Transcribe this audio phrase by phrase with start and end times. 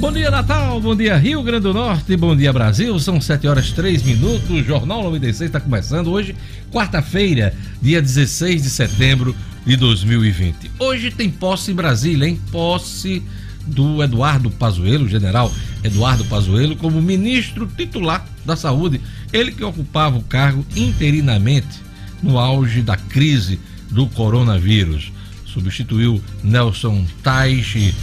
[0.00, 0.80] Bom dia, Natal.
[0.80, 2.16] Bom dia, Rio Grande do Norte.
[2.16, 2.98] Bom dia, Brasil.
[2.98, 4.48] São 7 horas 3 minutos.
[4.48, 6.34] O Jornal 96 está começando hoje,
[6.72, 9.36] quarta-feira, dia 16 de setembro
[9.66, 10.70] de 2020.
[10.78, 12.40] Hoje tem posse em Brasília, hein?
[12.50, 13.22] Posse
[13.66, 15.52] do Eduardo Pazuello, general
[15.84, 19.02] Eduardo Pazuello, como ministro titular da Saúde.
[19.30, 21.78] Ele que ocupava o cargo interinamente
[22.22, 23.60] no auge da crise
[23.90, 25.12] do coronavírus.
[25.44, 27.94] Substituiu Nelson Taixe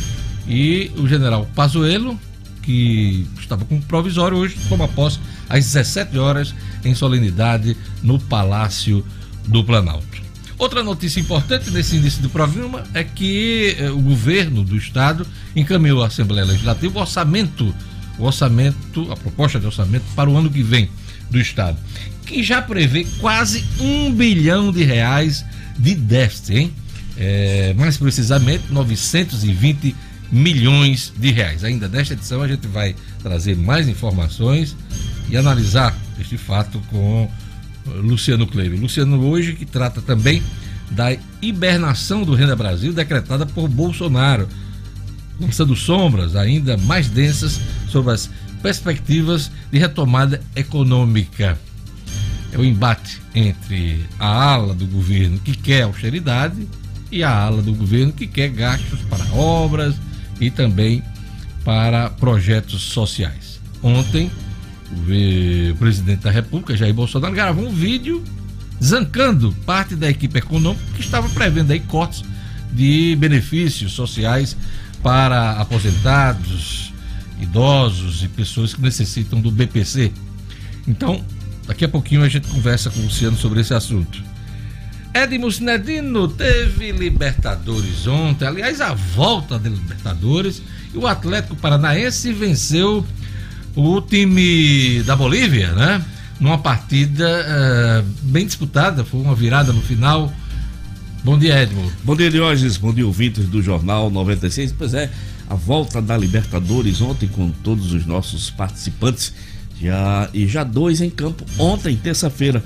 [0.48, 2.20] e o general Pazuello,
[2.62, 5.20] que estava com provisório hoje, toma posse
[5.50, 9.06] às 17 horas em solenidade no Palácio
[9.48, 10.28] do Planalto.
[10.58, 16.04] Outra notícia importante nesse início do programa é que eh, o governo do estado encaminhou
[16.04, 17.76] à Assembleia Legislativa o orçamento,
[18.18, 20.90] o orçamento, a proposta de orçamento para o ano que vem
[21.30, 21.78] do estado,
[22.26, 25.46] que já prevê quase um bilhão de reais
[25.78, 26.74] de déficit, hein?
[27.20, 29.96] É, mais precisamente 920
[30.32, 31.64] milhões de reais.
[31.64, 34.76] Ainda nesta edição a gente vai trazer mais informações
[35.30, 37.30] e analisar este fato com
[37.88, 38.78] eh, Luciano Cleiro.
[38.78, 40.42] Luciano hoje que trata também
[40.92, 44.48] da hibernação do Renda Brasil decretada por Bolsonaro,
[45.40, 48.30] lançando sombras ainda mais densas sobre as
[48.62, 51.58] perspectivas de retomada econômica.
[52.52, 56.68] É o embate entre a ala do governo que quer austeridade
[57.12, 59.96] e a ala do governo que quer gastos para obras,
[60.40, 61.04] e também
[61.64, 63.60] para projetos sociais.
[63.84, 64.32] Ontem,
[64.92, 68.24] o presidente da República, Jair Bolsonaro, gravou um vídeo
[68.84, 72.24] zancando parte da equipe econômica que estava prevendo aí cortes
[72.72, 74.56] de benefícios sociais
[75.02, 76.94] para aposentados,
[77.40, 80.12] idosos e pessoas que necessitam do BPC.
[80.88, 81.24] Então,
[81.68, 84.24] daqui a pouquinho a gente conversa com o Luciano sobre esse assunto.
[85.18, 90.62] Edmo Sinedino teve Libertadores ontem, aliás, a volta da Libertadores,
[90.94, 93.04] e o Atlético Paranaense venceu
[93.76, 96.06] o time da Bolívia, né?
[96.40, 100.32] Numa partida uh, bem disputada, foi uma virada no final.
[101.24, 101.92] Bom dia, Edmo.
[102.04, 102.78] Bom dia, Diógenes.
[102.78, 104.72] Bom dia, ouvintes do Jornal 96.
[104.74, 105.10] Pois é,
[105.50, 109.34] a volta da Libertadores ontem com todos os nossos participantes.
[109.82, 112.64] Já, e já dois em campo ontem, terça-feira.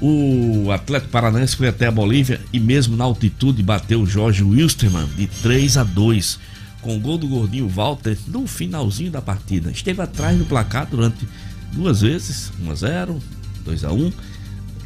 [0.00, 5.06] O Atlético Paranaense foi até a Bolívia e mesmo na altitude bateu o Jorge Wilstermann
[5.16, 6.38] de 3 a 2
[6.82, 9.70] com o gol do gordinho Walter no finalzinho da partida.
[9.70, 11.26] Esteve atrás do placar durante
[11.72, 13.22] duas vezes, 1 a 0,
[13.64, 14.12] 2 a 1,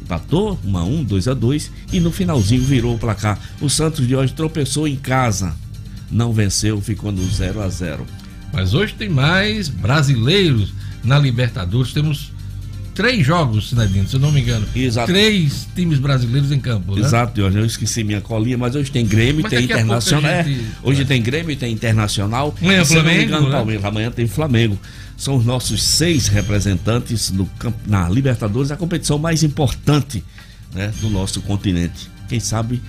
[0.01, 3.37] empatou 1 a 1, 2 a 2 e no finalzinho virou o placar.
[3.59, 5.53] O Santos de hoje tropeçou em casa,
[6.09, 8.05] não venceu, ficou no 0 a 0.
[8.53, 10.73] Mas hoje tem mais brasileiros
[11.03, 11.93] na Libertadores.
[11.93, 12.30] Temos
[12.93, 14.65] três jogos, Sinadino, se eu não me engano.
[14.75, 15.07] Exato.
[15.11, 17.01] Três times brasileiros em campo, né?
[17.01, 17.57] Exato, Jorge.
[17.57, 20.43] Eu esqueci minha colinha, mas hoje tem Grêmio, mas tem Internacional.
[20.43, 20.59] Gente...
[20.59, 21.05] É, hoje é.
[21.05, 22.55] tem Grêmio, tem Internacional.
[22.61, 23.23] Amanhã se Flamengo.
[23.23, 23.55] Engano, né?
[23.55, 23.85] Palmeiras.
[23.85, 24.79] Amanhã tem Flamengo.
[25.17, 27.49] São os nossos seis representantes no,
[27.85, 30.23] na Libertadores, a competição mais importante
[30.73, 32.09] né, do nosso continente.
[32.27, 32.81] Quem sabe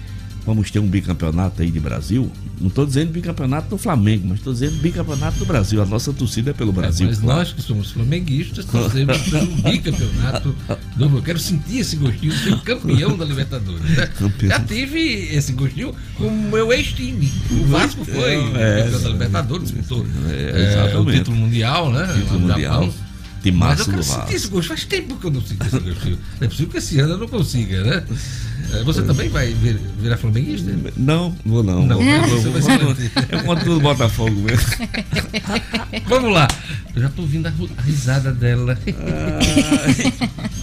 [0.44, 2.30] vamos ter um bicampeonato aí de Brasil.
[2.60, 5.82] Não estou dizendo bicampeonato do Flamengo, mas estou dizendo bicampeonato do Brasil.
[5.82, 7.06] A nossa torcida é pelo Brasil.
[7.06, 7.38] É, mas claro.
[7.40, 10.54] nós que somos flamenguistas torcemos pelo bicampeonato
[10.96, 13.82] do Eu quero sentir esse gostinho de ser campeão da Libertadores.
[13.82, 14.10] Né?
[14.42, 15.00] Já tive
[15.34, 17.30] esse gostinho com o meu ex-time.
[17.50, 22.08] O Vasco foi é, campeão da Libertadores, disputou é, é, o título mundial, né?
[22.14, 22.92] Título mundial.
[23.42, 24.68] Timaço Mas eu quero esse gosto.
[24.68, 26.18] Faz tempo que eu não sinto esse gostinho.
[26.40, 28.04] É possível que esse ano eu não consiga, né?
[28.74, 30.70] É, você também vai vir, virar flamenguista?
[30.96, 31.86] Não, vou não.
[31.86, 32.96] Não, vou, vou, vou, vou,
[33.30, 34.66] eu conto tudo Botafogo mesmo.
[36.08, 36.48] Vamos lá.
[36.94, 38.78] Eu já tô ouvindo a risada dela.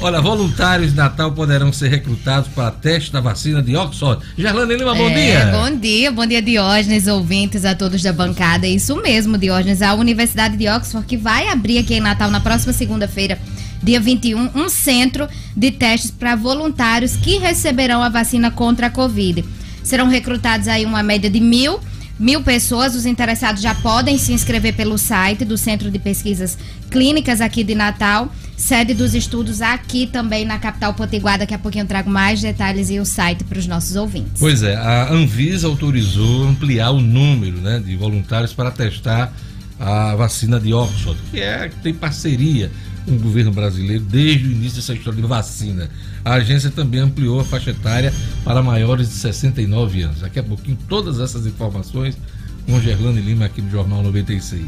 [0.01, 4.23] Olha, voluntários de Natal poderão ser recrutados para teste da vacina de Oxford.
[4.37, 5.45] Gerlane Lima, bom é, dia.
[5.51, 8.67] Bom dia, bom dia, Diógenes, ouvintes, a todos da bancada.
[8.67, 9.81] É isso mesmo, Diógenes.
[9.81, 13.37] A Universidade de Oxford que vai abrir aqui em Natal na próxima segunda-feira
[13.81, 19.43] dia 21, um centro de testes para voluntários que receberão a vacina contra a Covid.
[19.83, 21.79] Serão recrutados aí uma média de mil
[22.19, 22.93] mil pessoas.
[22.93, 26.57] Os interessados já podem se inscrever pelo site do Centro de Pesquisas
[26.91, 31.39] Clínicas aqui de Natal, sede dos estudos aqui também na capital potiguar.
[31.39, 34.33] Daqui a pouquinho eu trago mais detalhes e o site para os nossos ouvintes.
[34.37, 39.33] Pois é, a Anvisa autorizou ampliar o número né, de voluntários para testar
[39.79, 42.69] a vacina de Oxford, que é que tem parceria
[43.07, 45.89] o governo brasileiro desde o início dessa história de vacina.
[46.23, 48.13] A agência também ampliou a faixa etária
[48.43, 50.21] para maiores de 69 anos.
[50.21, 52.17] Daqui a pouquinho, todas essas informações
[52.65, 54.65] com Gerlane Lima aqui no Jornal 96.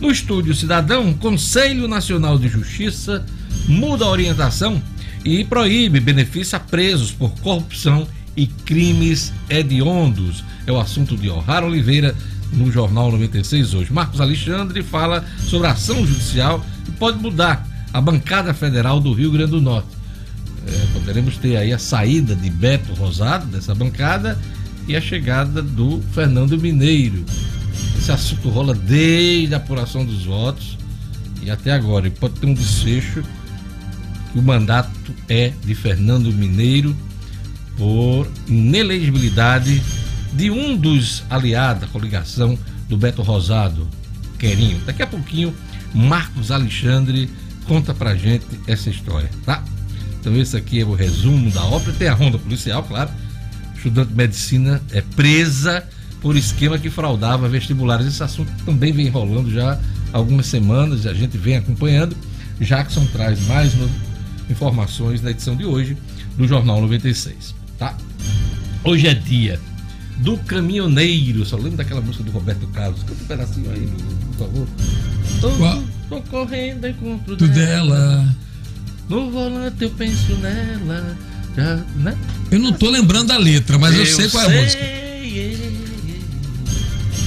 [0.00, 3.24] No estúdio Cidadão, Conselho Nacional de Justiça
[3.68, 4.82] muda a orientação
[5.24, 10.42] e proíbe benefício a presos por corrupção e crimes hediondos.
[10.66, 12.14] É o assunto de O'Hara Oliveira,
[12.52, 13.92] no Jornal 96 hoje.
[13.92, 19.52] Marcos Alexandre fala sobre a ação judicial pode mudar a bancada federal do Rio Grande
[19.52, 19.88] do Norte.
[20.66, 24.38] É, poderemos ter aí a saída de Beto Rosado dessa bancada
[24.86, 27.24] e a chegada do Fernando Mineiro.
[27.98, 30.76] Esse assunto rola desde a apuração dos votos
[31.42, 32.06] e até agora.
[32.06, 33.22] E pode ter um desfecho
[34.32, 34.90] que o mandato
[35.28, 36.96] é de Fernando Mineiro
[37.76, 39.82] por inelegibilidade
[40.32, 42.58] de um dos aliados da coligação
[42.88, 43.86] do Beto Rosado,
[44.38, 44.80] Querinho.
[44.86, 45.54] Daqui a pouquinho,
[45.94, 47.30] Marcos Alexandre
[47.66, 49.62] conta pra gente essa história, tá?
[50.20, 51.92] Então esse aqui é o resumo da obra.
[51.92, 53.10] Tem a ronda policial, claro.
[53.74, 55.84] Estudante de medicina é presa
[56.20, 58.06] por esquema que fraudava vestibulares.
[58.06, 59.72] Esse assunto também vem rolando já
[60.12, 62.16] há algumas semanas, a gente vem acompanhando.
[62.60, 63.72] Jackson traz mais
[64.48, 65.96] informações na edição de hoje
[66.36, 67.96] do Jornal 96, tá?
[68.84, 69.60] Hoje é dia
[70.18, 71.44] do caminhoneiro.
[71.44, 73.02] Só lembra daquela música do Roberto Carlos?
[73.02, 73.88] Canta um pedacinho aí,
[74.36, 74.68] por favor.
[76.08, 77.50] Tô, correndo encontro dela.
[77.50, 78.36] dela.
[79.08, 81.18] No volante eu penso nela.
[81.56, 82.16] Já, né?
[82.50, 84.84] Eu não tô lembrando a letra, mas eu, eu sei qual é a música.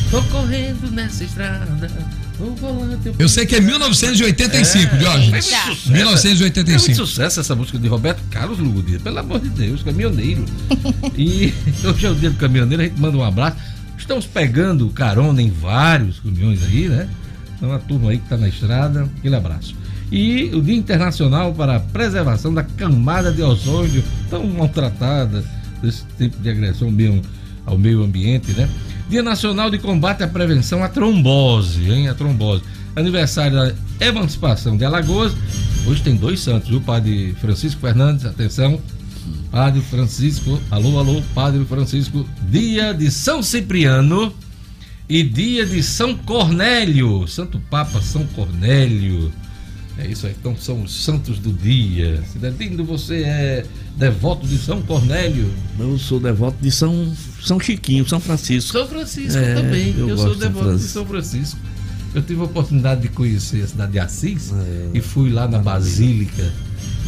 [0.09, 1.91] Tô correndo nessa estrada.
[3.19, 5.31] Eu sei que é 1985, é, Jorge.
[5.88, 6.69] 1985.
[6.69, 8.97] É muito sucesso essa música de Roberto Carlos Lude.
[9.00, 10.45] Pelo amor de Deus, caminhoneiro.
[11.18, 11.53] e
[11.83, 13.57] hoje é o dia do caminhoneiro, a gente manda um abraço.
[13.97, 17.09] Estamos pegando carona em vários caminhões aí, né?
[17.56, 19.75] Então a turma aí que está na estrada, aquele abraço.
[20.12, 25.44] E o Dia Internacional para a Preservação da Camada de Ozônio, tão maltratada
[25.81, 27.22] desse tipo de agressão mesmo
[27.66, 28.69] ao meio ambiente, né?
[29.10, 32.07] Dia Nacional de Combate à Prevenção à Trombose, hein?
[32.07, 32.63] A trombose.
[32.96, 35.34] Aniversário da Emancipação de Alagoas.
[35.86, 36.81] Hoje tem dois santos, viu?
[36.81, 38.80] Padre Francisco Fernandes, atenção.
[39.52, 42.25] Padre Francisco, alô, alô, Padre Francisco.
[42.50, 44.34] Dia de São Cipriano
[45.07, 47.28] e dia de São Cornélio.
[47.28, 49.31] Santo Papa São Cornélio.
[49.98, 52.22] É isso aí, então são os santos do dia.
[52.31, 53.66] Cidadino, você é
[53.96, 55.50] devoto de São Cornélio?
[55.80, 58.74] Eu sou devoto de São, São Chiquinho, São Francisco.
[58.74, 59.96] São Francisco é, também.
[59.98, 61.57] Eu, eu sou devoto de São Francisco.
[62.13, 65.60] Eu tive a oportunidade de conhecer a cidade de Assis é, e fui lá na
[65.60, 66.52] Basílica.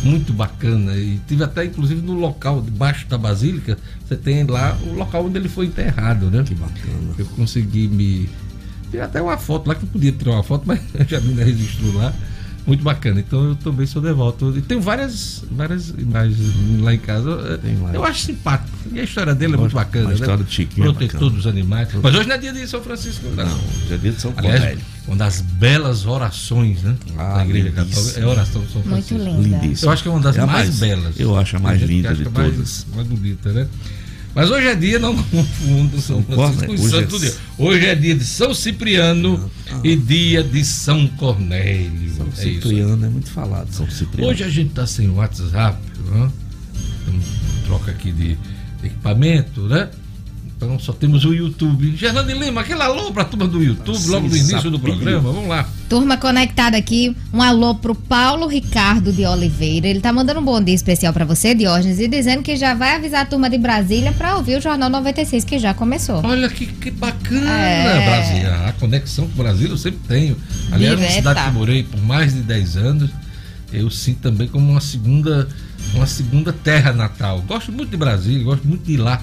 [0.03, 0.95] Muito bacana.
[0.95, 5.37] E tive até, inclusive, no local, debaixo da Basílica, você tem lá o local onde
[5.37, 6.43] ele foi enterrado, né?
[6.43, 7.13] Que bacana.
[7.17, 8.29] Eu consegui me.
[8.91, 11.93] Tirar até uma foto lá, que eu podia tirar uma foto, mas já me registrou
[11.95, 12.13] lá
[12.67, 13.21] muito bacana.
[13.21, 14.53] Então eu também sou devoto.
[14.57, 16.37] E tenho várias, várias imagens
[16.81, 17.59] lá em casa.
[17.93, 18.77] Eu acho simpático.
[18.91, 20.05] E a história dele é muito bacana.
[20.05, 20.13] A né?
[20.15, 20.43] história né?
[20.43, 20.89] do Chiquinho.
[20.89, 21.87] É Protetor é dos animais.
[22.03, 23.45] Mas hoje não é dia de São Francisco, não.
[23.45, 26.95] Não, hoje é dia de São Aliás, Uma das belas orações, né?
[27.17, 29.15] Ah, da Igreja Católica é a oração de São Francisco.
[29.15, 29.79] Muito linda.
[29.81, 31.19] Eu acho que é uma das é mais, mais, belas.
[31.19, 32.57] Eu acho a mais linda de todas.
[32.57, 33.67] Mais, mais bonita, né?
[34.37, 37.19] Mas hoje é dia, não confundo São Francisco com Santo é...
[37.21, 37.35] Dia.
[37.57, 42.13] Hoje é dia de São Cipriano ah, e dia de São Cornélio.
[42.15, 44.29] São é Cipriano é muito falado, São Cipriano.
[44.29, 46.31] Hoje a gente tá sem WhatsApp, né?
[47.65, 48.37] Troca aqui de
[48.83, 49.89] equipamento, né?
[50.55, 51.97] Então só temos o YouTube.
[51.97, 55.31] Gerlane Lima, aquele alô pra turma do YouTube, logo no início do programa.
[55.31, 55.67] Vamos lá.
[55.89, 59.87] Turma conectada aqui, um alô pro Paulo Ricardo de Oliveira.
[59.87, 62.95] Ele tá mandando um bom dia especial para você, Diógenes, e dizendo que já vai
[62.95, 66.21] avisar a turma de Brasília para ouvir o Jornal 96, que já começou.
[66.25, 68.05] Olha que, que bacana, é...
[68.05, 68.67] Brasília.
[68.67, 70.37] A conexão com o Brasil eu sempre tenho.
[70.71, 73.09] Aliás, na cidade que morei por mais de 10 anos,
[73.71, 75.47] eu sinto também como uma segunda,
[75.93, 77.41] uma segunda terra natal.
[77.47, 79.21] Gosto muito de Brasília, gosto muito de ir lá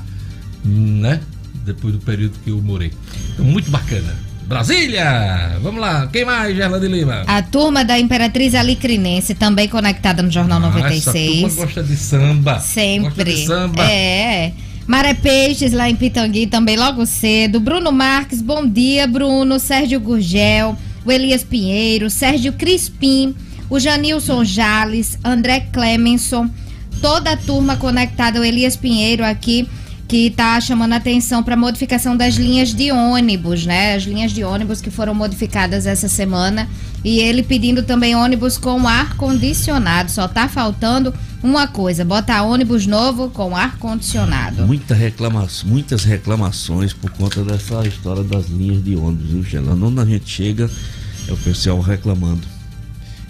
[0.65, 1.21] né?
[1.65, 2.91] Depois do período que eu morei.
[3.33, 4.15] Então, muito bacana.
[4.47, 5.59] Brasília!
[5.63, 7.23] Vamos lá, quem mais, Gerlane Lima?
[7.27, 11.07] A turma da Imperatriz Alicrinense, também conectada no Jornal ah, 96.
[11.07, 12.61] Essa turma gosta de samba.
[12.61, 13.09] Sempre.
[13.09, 13.91] Gosta de samba.
[13.91, 14.53] É.
[14.87, 17.59] Maré Peixes, lá em Pitangui, também logo cedo.
[17.59, 19.59] Bruno Marques, bom dia, Bruno.
[19.59, 23.35] Sérgio Gurgel, o Elias Pinheiro, Sérgio Crispim,
[23.71, 26.51] o Janilson Jales, André Clemenson,
[27.01, 29.67] toda a turma conectada, o Elias Pinheiro aqui
[30.15, 33.97] que está chamando atenção para a modificação das linhas de ônibus, né?
[33.97, 36.69] As linhas de ônibus que foram modificadas essa semana.
[37.03, 40.13] E ele pedindo também ônibus com ar condicionado.
[40.13, 44.65] Só está faltando uma coisa: botar ônibus novo com ar condicionado.
[44.65, 49.85] Muita reclama muitas reclamações por conta dessa história das linhas de ônibus, viu, Gelando?
[49.85, 50.71] Onde a gente chega,
[51.27, 52.47] é o pessoal reclamando.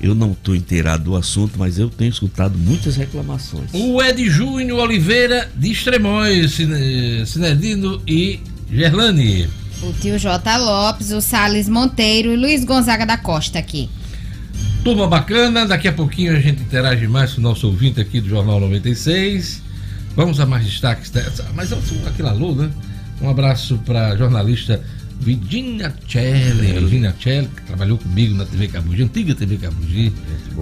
[0.04, 3.70] Eu não estou inteirado do assunto, mas eu tenho escutado muitas reclamações.
[3.72, 6.60] O Ed Júnior Oliveira de Extremóis,
[7.26, 8.38] Cinedino e
[8.70, 9.48] Gerlane.
[9.82, 10.58] O tio J.
[10.58, 13.88] Lopes, o Sales Monteiro e Luiz Gonzaga da Costa aqui.
[14.84, 18.28] Turma bacana, daqui a pouquinho a gente interage mais com o nosso ouvinte aqui do
[18.28, 19.62] Jornal 96.
[20.14, 21.10] Vamos a mais destaques.
[21.54, 21.72] Mas
[22.06, 22.70] aquele alô, né?
[23.22, 24.84] Um abraço para a jornalista
[25.20, 26.80] Virginia Celli, é.
[26.80, 30.12] Virginia Celli, que trabalhou comigo na TV Cabugi, antiga TV Cabugi,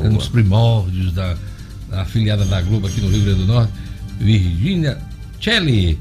[0.00, 1.36] é, nos primórdios da,
[1.90, 3.72] da afiliada da Globo aqui no Rio Grande do Norte,
[4.20, 4.98] Virginia
[5.40, 5.98] Celli.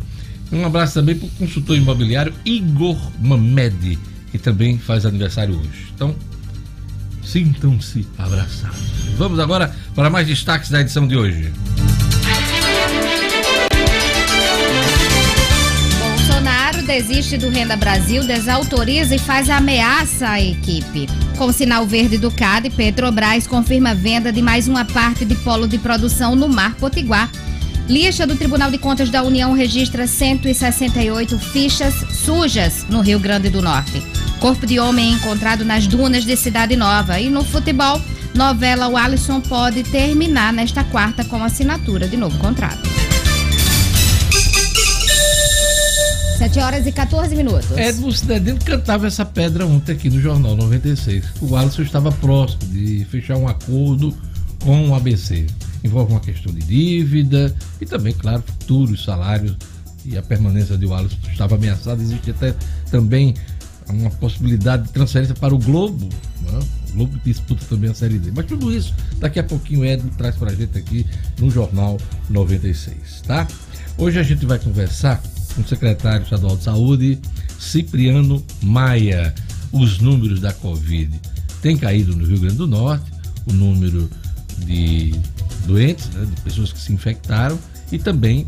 [0.51, 3.98] Um abraço também para o consultor imobiliário Igor Mamed,
[4.31, 5.91] que também faz aniversário hoje.
[5.96, 6.13] Então,
[7.24, 8.79] sintam-se abraçados.
[9.17, 11.51] Vamos agora para mais destaques da edição de hoje.
[16.92, 21.08] Desiste do Renda Brasil, desautoriza e faz ameaça à equipe.
[21.38, 25.78] Com sinal verde do CAD, Petrobras confirma venda de mais uma parte de polo de
[25.78, 27.32] produção no Mar Potiguar
[27.88, 33.62] Lixa do Tribunal de Contas da União registra 168 fichas sujas no Rio Grande do
[33.62, 34.02] Norte.
[34.40, 37.20] Corpo de homem encontrado nas dunas de Cidade Nova.
[37.20, 38.02] E no futebol,
[38.34, 43.00] novela O Alisson pode terminar nesta quarta com assinatura de novo contrato.
[46.42, 47.70] 7 horas e 14 minutos.
[47.78, 51.24] Edmo Cidadino cantava essa pedra ontem aqui no Jornal 96.
[51.40, 54.12] O Alisson estava próximo de fechar um acordo
[54.64, 55.46] com o ABC
[55.84, 59.56] envolve uma questão de dívida e também, claro, futuros salários
[60.04, 62.02] e a permanência de Wallace estava ameaçada.
[62.02, 62.56] Existe até
[62.90, 63.36] também
[63.88, 66.10] uma possibilidade de transferência para o Globo,
[66.42, 66.60] né?
[66.90, 68.32] o Globo disputa também a Série D.
[68.36, 71.06] Mas tudo isso, daqui a pouquinho o Edmo traz para a gente aqui
[71.40, 72.00] no Jornal
[72.32, 73.48] 96, tá?
[73.96, 75.22] Hoje a gente vai conversar
[75.55, 77.20] com o secretário estadual de Saúde,
[77.60, 79.34] Cipriano Maia.
[79.72, 81.20] Os números da Covid
[81.62, 83.12] têm caído no Rio Grande do Norte,
[83.46, 84.10] o número
[84.65, 85.13] de
[85.65, 87.58] doentes, né, de pessoas que se infectaram
[87.91, 88.46] e também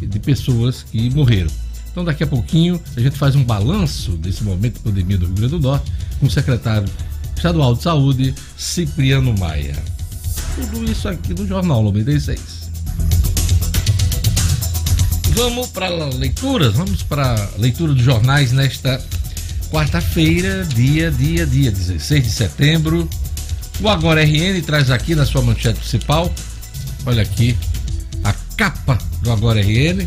[0.00, 1.50] de pessoas que morreram.
[1.90, 5.34] Então, daqui a pouquinho, a gente faz um balanço desse momento de pandemia do Rio
[5.34, 6.88] Grande do Norte com o secretário
[7.36, 9.76] estadual de saúde, Cipriano Maia.
[10.54, 12.59] Tudo isso aqui no Jornal 96.
[15.42, 19.02] Vamos para leituras, vamos para leitura dos jornais nesta
[19.70, 23.08] quarta-feira, dia, dia, dia 16 de setembro.
[23.80, 26.30] O Agora RN traz aqui na sua manchete principal
[27.06, 27.56] Olha aqui
[28.22, 30.06] a capa do Agora RN.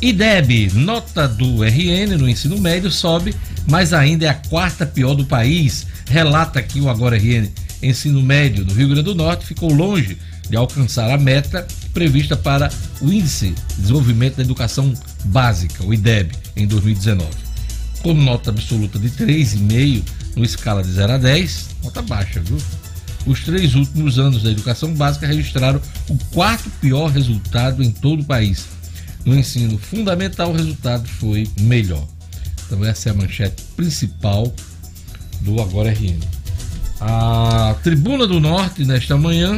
[0.00, 3.34] IDEB, nota do RN no ensino médio sobe,
[3.68, 5.86] mas ainda é a quarta pior do país.
[6.06, 7.50] Relata aqui o Agora RN.
[7.82, 10.16] Ensino médio no Rio Grande do Norte ficou longe
[10.48, 12.70] de alcançar a meta prevista para
[13.00, 14.92] o Índice de Desenvolvimento da Educação
[15.24, 17.28] Básica, o IDEB, em 2019.
[18.02, 20.02] Com nota absoluta de 3,5
[20.36, 22.58] no escala de 0 a 10, nota baixa, viu?
[23.26, 28.24] os três últimos anos da educação básica registraram o quarto pior resultado em todo o
[28.24, 28.66] país.
[29.24, 32.06] No ensino fundamental, o resultado foi melhor.
[32.66, 34.54] Então, essa é a manchete principal
[35.40, 36.20] do Agora RN.
[37.00, 39.56] A Tribuna do Norte, nesta manhã,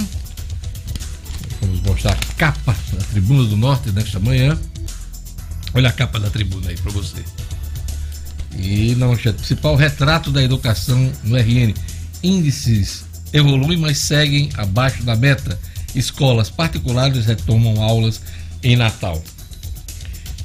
[1.60, 4.58] vamos mostrar a capa da Tribuna do Norte nesta manhã.
[5.74, 7.22] Olha a capa da tribuna aí para você.
[8.58, 11.74] E na manchete principal, retrato da educação no RN.
[12.22, 15.58] Índices evoluem, mas seguem abaixo da meta.
[15.94, 18.22] Escolas particulares retomam aulas
[18.62, 19.22] em Natal.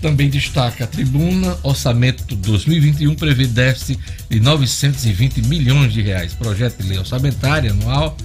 [0.02, 4.00] Também destaca a tribuna, orçamento 2021 prevê déficit
[4.30, 6.34] de 920 milhões de reais.
[6.34, 8.18] Projeto de lei orçamentária anual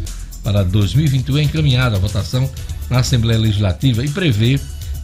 [0.43, 2.51] para 2021 é encaminhado à votação
[2.91, 4.61] na Assembleia Legislativa e prevê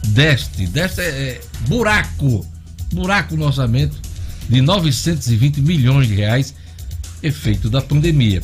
[0.07, 2.45] déficit, déficit é, é buraco,
[2.93, 3.97] buraco no orçamento
[4.49, 6.53] de 920 milhões de reais,
[7.21, 8.41] efeito da pandemia.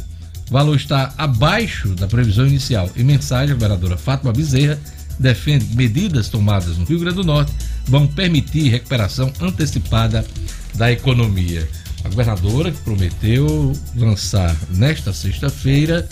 [0.50, 2.90] O valor está abaixo da previsão inicial.
[2.96, 4.80] Em mensagem, a governadora Fátima Bezerra
[5.20, 7.52] defende medidas tomadas no Rio Grande do Norte
[7.86, 10.26] vão permitir recuperação antecipada
[10.76, 11.68] da economia.
[12.04, 16.08] A governadora prometeu lançar nesta sexta-feira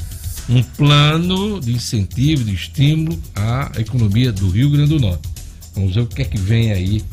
[0.50, 5.28] um plano de incentivo, de estímulo à economia do Rio Grande do Norte.
[5.76, 7.04] Vamos ver o que é que vem aí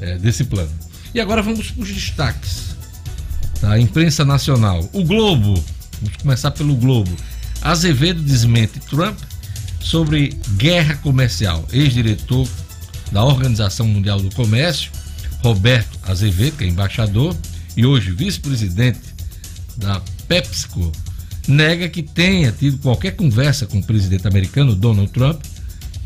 [0.00, 0.70] é, desse plano.
[1.14, 2.76] E agora vamos para os destaques
[3.60, 4.88] da imprensa nacional.
[4.92, 5.62] O Globo
[6.00, 7.10] Vamos começar pelo Globo.
[7.62, 9.18] Azevedo desmente Trump
[9.80, 11.66] sobre guerra comercial.
[11.72, 12.46] Ex-diretor
[13.12, 14.90] da Organização Mundial do Comércio,
[15.42, 17.36] Roberto Azevedo, que é embaixador
[17.76, 19.00] e hoje vice-presidente
[19.76, 20.92] da PepsiCo,
[21.46, 25.40] nega que tenha tido qualquer conversa com o presidente americano Donald Trump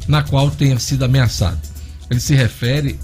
[0.07, 1.59] na qual tenha sido ameaçado.
[2.11, 2.99] Ele se refere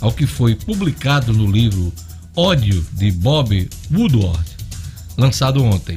[0.00, 1.92] ao que foi publicado no livro
[2.36, 4.44] Ódio de Bob Woodward,
[5.16, 5.96] lançado ontem.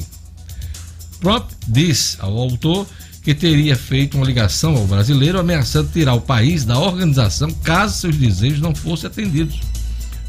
[1.19, 2.87] Trump disse ao autor
[3.23, 8.15] que teria feito uma ligação ao brasileiro ameaçando tirar o país da organização caso seus
[8.15, 9.59] desejos não fossem atendidos,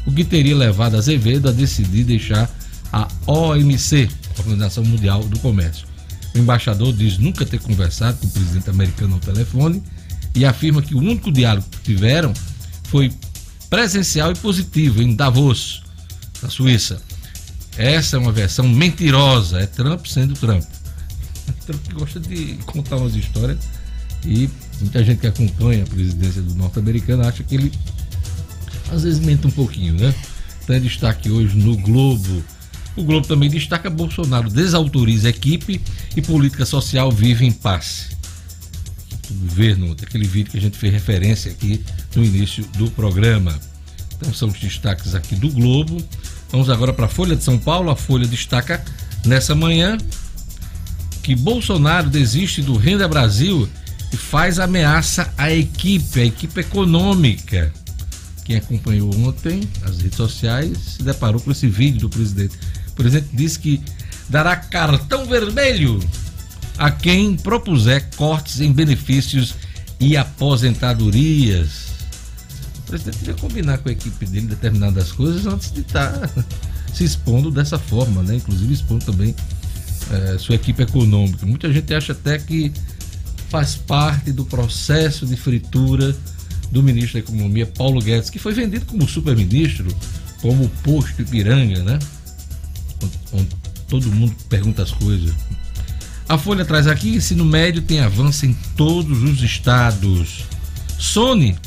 [0.05, 2.49] o que teria levado Azevedo a decidir deixar
[2.91, 5.87] a OMC, Organização Mundial do Comércio.
[6.33, 9.83] O embaixador diz nunca ter conversado com o presidente americano ao telefone
[10.35, 12.33] e afirma que o único diálogo que tiveram
[12.85, 13.11] foi
[13.69, 15.83] presencial e positivo em Davos,
[16.41, 17.01] da Suíça.
[17.77, 20.63] Essa é uma versão mentirosa, é Trump sendo Trump.
[21.65, 23.57] Trump gosta de contar umas histórias
[24.25, 24.49] e
[24.81, 27.71] muita gente que acompanha a presidência do norte-americano acha que ele
[28.91, 30.13] às vezes mente um pouquinho, né?
[30.65, 32.43] Tem destaque hoje no Globo.
[32.99, 35.79] O Globo também destaca Bolsonaro desautoriza equipe
[36.17, 38.09] e política social vive em paz.
[39.31, 41.81] O governo, daquele vídeo que a gente fez referência aqui
[42.13, 43.57] no início do programa.
[44.13, 46.03] Então são os destaques aqui do Globo.
[46.51, 47.89] Vamos agora para a Folha de São Paulo.
[47.89, 48.83] A Folha destaca
[49.25, 49.97] nessa manhã
[51.23, 53.69] que Bolsonaro desiste do Renda Brasil
[54.11, 57.71] e faz ameaça à equipe, à equipe econômica.
[58.43, 62.57] Quem acompanhou ontem as redes sociais se deparou com esse vídeo do presidente.
[62.99, 63.81] Presidente disse que
[64.27, 66.01] dará cartão vermelho
[66.77, 69.55] a quem propuser cortes em benefícios
[70.01, 71.87] e aposentadorias.
[72.79, 76.45] O presidente devia combinar com a equipe dele determinadas coisas antes de estar tá
[76.93, 78.35] se expondo dessa forma, né?
[78.35, 79.33] Inclusive expondo também
[80.11, 81.45] é, sua equipe econômica.
[81.45, 82.69] Muita gente acha até que
[83.47, 86.13] faz parte do processo de fritura
[86.69, 89.87] do ministro da Economia, Paulo Guedes, que foi vendido como super-ministro,
[90.41, 91.99] como posto Ipiranga, né?
[93.33, 93.47] Onde
[93.87, 95.33] todo mundo pergunta as coisas.
[96.27, 100.45] A Folha traz aqui: ensino médio tem avanço em todos os estados.
[100.97, 101.57] Sony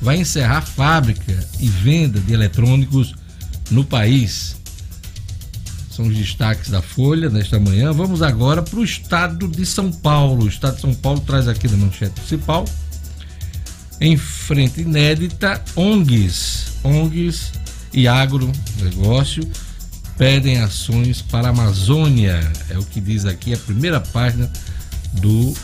[0.00, 3.14] vai encerrar fábrica e venda de eletrônicos
[3.70, 4.56] no país.
[5.90, 7.92] São os destaques da Folha nesta manhã.
[7.92, 10.44] Vamos agora para o estado de São Paulo.
[10.44, 12.66] O estado de São Paulo traz aqui na manchete principal.
[13.98, 17.52] Em frente inédita, ONGs, ONGs
[17.94, 19.42] e agronegócio
[20.16, 22.40] pedem ações para a Amazônia.
[22.70, 24.50] É o que diz aqui a primeira página
[25.14, 25.54] do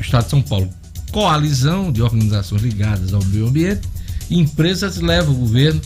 [0.00, 0.70] Estado de São Paulo.
[1.10, 3.82] Coalizão de organizações ligadas ao meio ambiente
[4.30, 5.80] e empresas levam o governo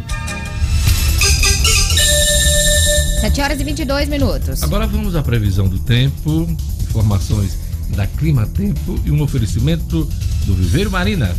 [3.25, 4.61] 7 horas e 22 minutos.
[4.61, 6.47] Agora vamos à previsão do tempo
[6.87, 7.57] informações
[7.95, 10.07] da Clima Tempo e um oferecimento
[10.45, 11.35] do Viveiro Marina.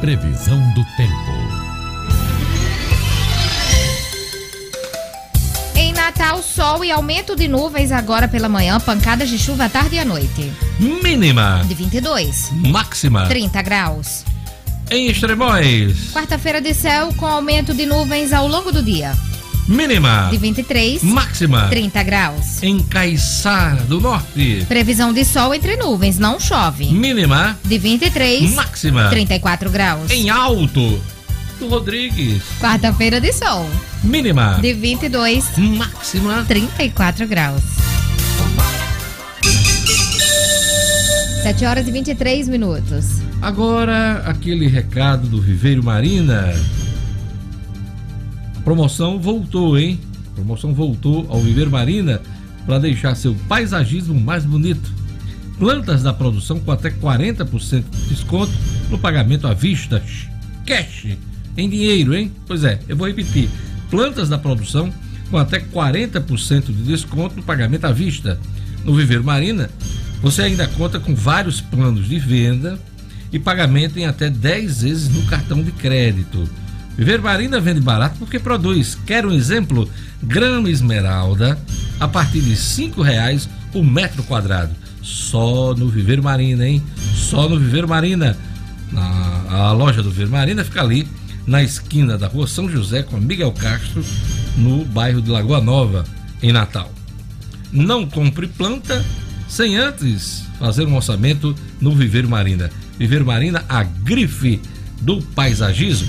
[0.00, 1.12] Previsão do tempo.
[5.76, 9.96] Em Natal, sol e aumento de nuvens agora pela manhã, pancadas de chuva à tarde
[9.96, 10.50] e à noite.
[10.80, 12.50] Mínima de 22.
[12.52, 14.24] Máxima 30 graus.
[14.90, 16.12] Em Extremóis.
[16.12, 19.12] Quarta-feira de céu com aumento de nuvens ao longo do dia.
[19.66, 20.28] Mínima.
[20.30, 21.02] De 23.
[21.02, 21.68] Máxima.
[21.68, 22.62] 30 graus.
[22.62, 24.64] Em Caiçara do Norte.
[24.68, 26.86] Previsão de sol entre nuvens, não chove.
[26.86, 27.58] Mínima.
[27.64, 28.54] De 23.
[28.54, 29.08] Máxima.
[29.08, 30.10] 34 graus.
[30.10, 31.00] Em Alto
[31.58, 32.42] do Rodrigues.
[32.60, 33.68] Quarta-feira de sol.
[34.02, 34.58] Mínima.
[34.60, 35.56] De 22.
[35.56, 36.44] Máxima.
[36.46, 37.62] 34 graus.
[41.42, 43.22] 7 horas e 23 minutos.
[43.40, 46.54] Agora, aquele recado do Viveiro Marina
[48.64, 49.98] promoção voltou, hein?
[50.34, 52.20] Promoção voltou ao Viver Marina
[52.64, 54.92] para deixar seu paisagismo mais bonito.
[55.58, 58.52] Plantas da produção com até 40% de desconto
[58.90, 60.02] no pagamento à vista.
[60.66, 61.16] Cash
[61.56, 62.32] em dinheiro, hein?
[62.46, 63.48] Pois é, eu vou repetir.
[63.90, 64.92] Plantas da produção
[65.30, 68.38] com até 40% de desconto no pagamento à vista.
[68.84, 69.70] No Viver Marina,
[70.20, 72.78] você ainda conta com vários planos de venda
[73.32, 76.48] e pagamento em até 10 vezes no cartão de crédito.
[76.96, 78.98] Viver Marina vende barato porque produz.
[79.06, 79.88] Quer um exemplo?
[80.22, 81.58] Grama esmeralda
[81.98, 84.74] a partir de R$ reais o metro quadrado.
[85.02, 86.82] Só no Viver Marina, hein?
[87.14, 88.36] Só no Viver Marina.
[88.90, 91.08] Na, a loja do Viver Marina fica ali
[91.46, 94.04] na esquina da rua São José com Miguel Castro,
[94.56, 96.04] no bairro de Lagoa Nova,
[96.42, 96.92] em Natal.
[97.72, 99.04] Não compre planta
[99.48, 102.70] sem antes fazer um orçamento no Viver Marina.
[102.98, 104.60] Viver Marina, a grife
[105.00, 106.08] do paisagismo.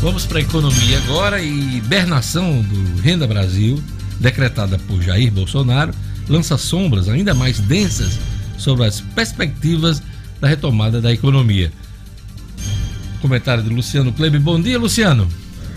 [0.00, 3.82] Vamos para a economia agora e hibernação do Renda Brasil,
[4.18, 5.92] decretada por Jair Bolsonaro,
[6.26, 8.18] lança sombras ainda mais densas
[8.56, 10.02] sobre as perspectivas
[10.40, 11.70] da retomada da economia.
[13.20, 14.40] Comentário de Luciano Kleber.
[14.40, 15.28] Bom dia, Luciano.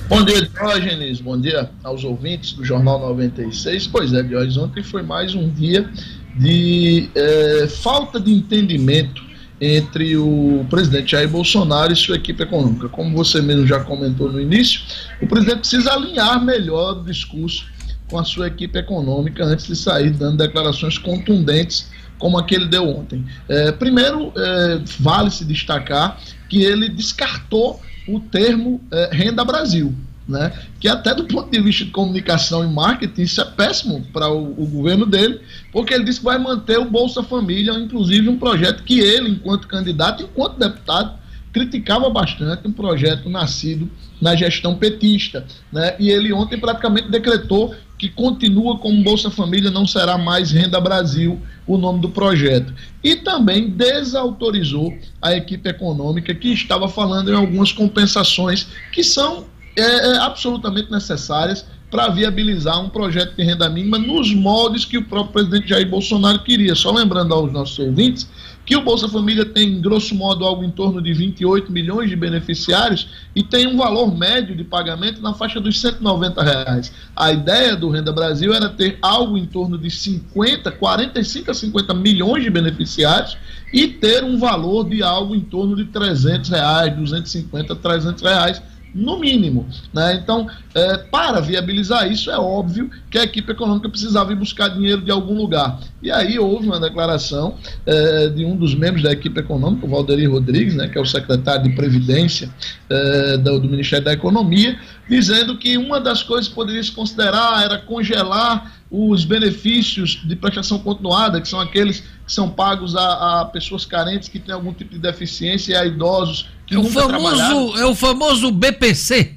[0.07, 1.19] Bom dia, Diógenes.
[1.19, 3.87] Bom dia aos ouvintes do Jornal 96.
[3.87, 5.89] Pois é, Diógenes, ontem foi mais um dia
[6.37, 12.89] de é, falta de entendimento entre o presidente Jair Bolsonaro e sua equipe econômica.
[12.89, 14.81] Como você mesmo já comentou no início,
[15.21, 17.65] o presidente precisa alinhar melhor o discurso
[18.07, 21.89] com a sua equipe econômica antes de sair dando declarações contundentes
[22.19, 23.25] como a que ele deu ontem.
[23.49, 29.93] É, primeiro, é, vale se destacar que ele descartou o termo é, Renda Brasil
[30.27, 30.53] né?
[30.79, 34.51] Que até do ponto de vista de comunicação e marketing, isso é péssimo para o,
[34.51, 38.83] o, governo dele, porque ele disse que vai manter o Bolsa Família, inclusive um projeto
[38.83, 45.95] que ele, enquanto candidato, enquanto deputado, criticava bastante, um projeto nascido na gestão petista, né?
[45.99, 51.39] E ele ontem praticamente decretou que continua como Bolsa Família, não será mais Renda Brasil
[51.67, 52.73] o nome do projeto.
[53.03, 59.81] E também desautorizou a equipe econômica que estava falando em algumas compensações que são é,
[59.81, 65.33] é, absolutamente necessárias para viabilizar um projeto de renda mínima nos moldes que o próprio
[65.33, 66.73] presidente Jair Bolsonaro queria.
[66.73, 68.27] Só lembrando aos nossos ouvintes
[68.65, 73.07] que o Bolsa Família tem, grosso modo, algo em torno de 28 milhões de beneficiários
[73.35, 76.91] e tem um valor médio de pagamento na faixa dos 190 reais.
[77.15, 81.93] A ideia do Renda Brasil era ter algo em torno de 50, 45 a 50
[81.93, 83.37] milhões de beneficiários
[83.71, 88.61] e ter um valor de algo em torno de 300 reais, 250, 300 reais
[88.93, 89.67] no mínimo.
[89.93, 90.15] Né?
[90.15, 95.01] Então, é, para viabilizar isso, é óbvio que a equipe econômica precisava ir buscar dinheiro
[95.01, 95.79] de algum lugar.
[96.01, 100.25] E aí houve uma declaração é, de um dos membros da equipe econômica, o Valderi
[100.25, 102.49] Rodrigues, né, que é o secretário de Previdência
[102.89, 104.77] é, do, do Ministério da Economia,
[105.09, 110.77] dizendo que uma das coisas que poderia se considerar era congelar os benefícios de prestação
[110.77, 114.91] continuada, que são aqueles que são pagos a, a pessoas carentes que têm algum tipo
[114.91, 119.35] de deficiência e a idosos que é o famoso É o famoso BPC.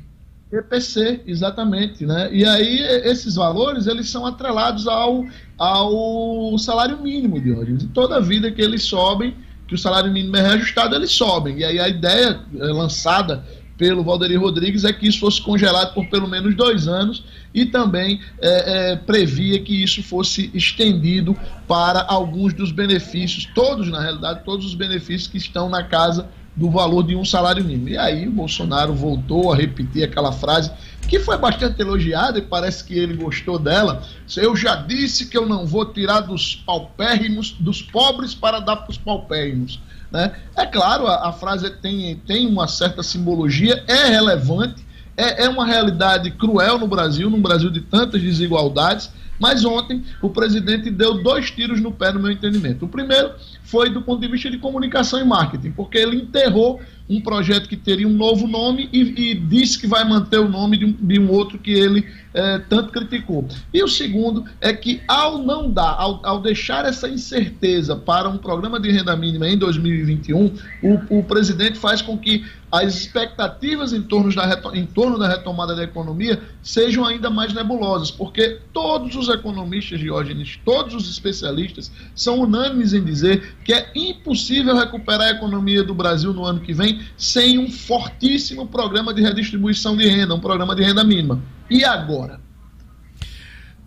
[0.52, 2.28] BPC, exatamente, né?
[2.30, 5.24] E aí esses valores eles são atrelados ao,
[5.56, 7.72] ao salário mínimo de hoje.
[7.72, 9.34] E toda vida que eles sobem,
[9.66, 11.58] que o salário mínimo é reajustado, eles sobem.
[11.60, 13.42] E aí a ideia lançada
[13.76, 18.20] pelo Valderi Rodrigues é que isso fosse congelado por pelo menos dois anos e também
[18.40, 21.36] é, é, previa que isso fosse estendido
[21.68, 26.70] para alguns dos benefícios, todos na realidade, todos os benefícios que estão na casa do
[26.70, 27.90] valor de um salário mínimo.
[27.90, 30.72] E aí o Bolsonaro voltou a repetir aquela frase
[31.08, 34.02] que foi bastante elogiada e parece que ele gostou dela.
[34.36, 38.90] Eu já disse que eu não vou tirar dos paupérrimos, dos pobres para dar para
[38.90, 39.80] os paupérrimos.
[40.10, 40.32] Né?
[40.56, 44.84] É claro, a, a, frase tem, tem uma certa simbologia, é relevante,
[45.16, 50.30] é, é uma realidade cruel no Brasil, num Brasil de tantas desigualdades, mas ontem o
[50.30, 52.84] presidente deu dois tiros no pé, no meu entendimento.
[52.84, 57.20] O primeiro foi do ponto de vista de comunicação e marketing, porque ele enterrou um
[57.20, 60.84] projeto que teria um novo nome e, e disse que vai manter o nome de
[60.86, 63.46] um, de um outro que ele é, tanto criticou.
[63.72, 68.36] E o segundo é que, ao não dar, ao, ao, deixar essa incerteza para um
[68.36, 74.02] programa de renda mínima em 2021, o, o presidente faz com que as expectativas em
[74.02, 79.28] torno, da, em torno da retomada da economia sejam ainda mais nebulosas, porque todos os
[79.28, 85.82] economistas, Diógenes, todos os especialistas, são unânimes em dizer que é impossível recuperar a economia
[85.82, 90.40] do Brasil no ano que vem sem um fortíssimo programa de redistribuição de renda, um
[90.40, 91.42] programa de renda mínima.
[91.70, 92.40] E agora?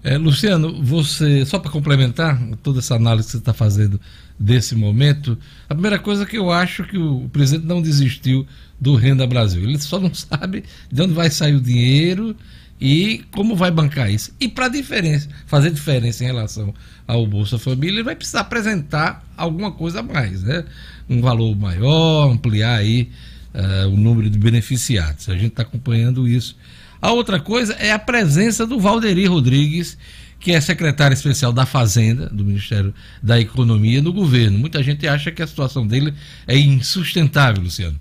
[0.02, 4.00] É, Luciano, você, só para complementar toda essa análise que você está fazendo
[4.40, 8.48] desse momento, a primeira coisa que eu acho que o presidente não desistiu
[8.80, 9.62] do Renda Brasil.
[9.64, 12.36] Ele só não sabe de onde vai sair o dinheiro
[12.80, 14.34] e como vai bancar isso.
[14.40, 16.74] E para diferença, fazer diferença em relação
[17.06, 20.64] ao Bolsa Família, ele vai precisar apresentar alguma coisa a mais, né?
[21.10, 23.10] Um valor maior, ampliar aí
[23.54, 25.28] uh, o número de beneficiados.
[25.30, 26.56] A gente está acompanhando isso.
[27.02, 29.98] A outra coisa é a presença do Valderi Rodrigues,
[30.40, 34.58] que é secretário especial da Fazenda, do Ministério da Economia, no governo.
[34.58, 36.14] Muita gente acha que a situação dele
[36.48, 38.00] é insustentável, Luciano.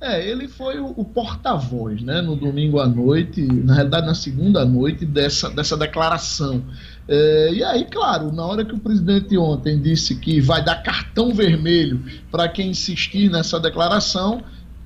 [0.00, 4.62] É, ele foi o, o porta-voz, né, no domingo à noite, na realidade na segunda
[4.62, 6.62] noite, dessa, dessa declaração.
[7.06, 11.34] É, e aí, claro, na hora que o presidente ontem disse que vai dar cartão
[11.34, 14.42] vermelho para quem insistir nessa declaração,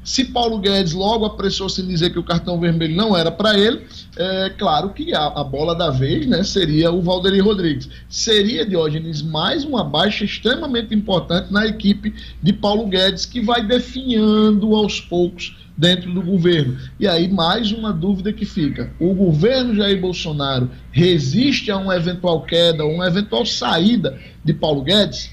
[0.09, 3.83] se Paulo Guedes logo apressou-se dizer que o cartão vermelho não era para ele,
[4.17, 7.91] é claro que a, a, bola da vez né, seria o Valderi Rodrigues.
[8.09, 14.75] Seria, Diógenes, mais uma baixa extremamente importante na equipe de Paulo Guedes, que vai definhando
[14.75, 16.79] aos poucos dentro do governo.
[16.99, 22.41] E aí, mais uma dúvida que fica: o governo Jair Bolsonaro resiste a uma eventual
[22.45, 25.31] queda, uma eventual saída de Paulo Guedes?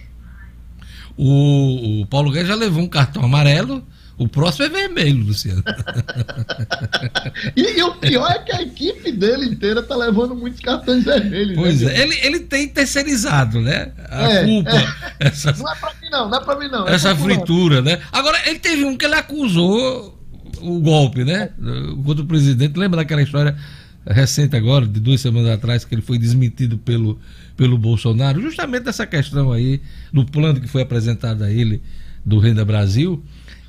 [1.15, 3.81] O, o Paulo Guedes já levou um cartão amarelo
[4.17, 5.63] o próximo é vermelho, Luciano.
[7.55, 11.57] e, e, o pior é que a equipe dele inteira tá levando muitos cartões vermelhos.
[11.57, 13.91] Né, pois né, é, ele, ele tem terceirizado, né?
[14.09, 14.71] A é, culpa.
[14.71, 15.05] É.
[15.27, 16.87] Essa, não é pra mim, não, não é pra mim, não.
[16.87, 17.83] É essa fritura, não.
[17.83, 17.99] né?
[18.11, 20.17] Agora, ele teve um que ele acusou
[20.61, 21.49] o golpe, né?
[22.05, 22.77] Contra o presidente.
[22.77, 23.55] Lembra daquela história
[24.07, 27.19] recente agora, de duas semanas atrás, que ele foi desmentido pelo,
[27.57, 29.81] pelo Bolsonaro, justamente dessa questão aí,
[30.13, 31.81] do plano que foi apresentado a ele
[32.23, 33.23] do Renda Brasil.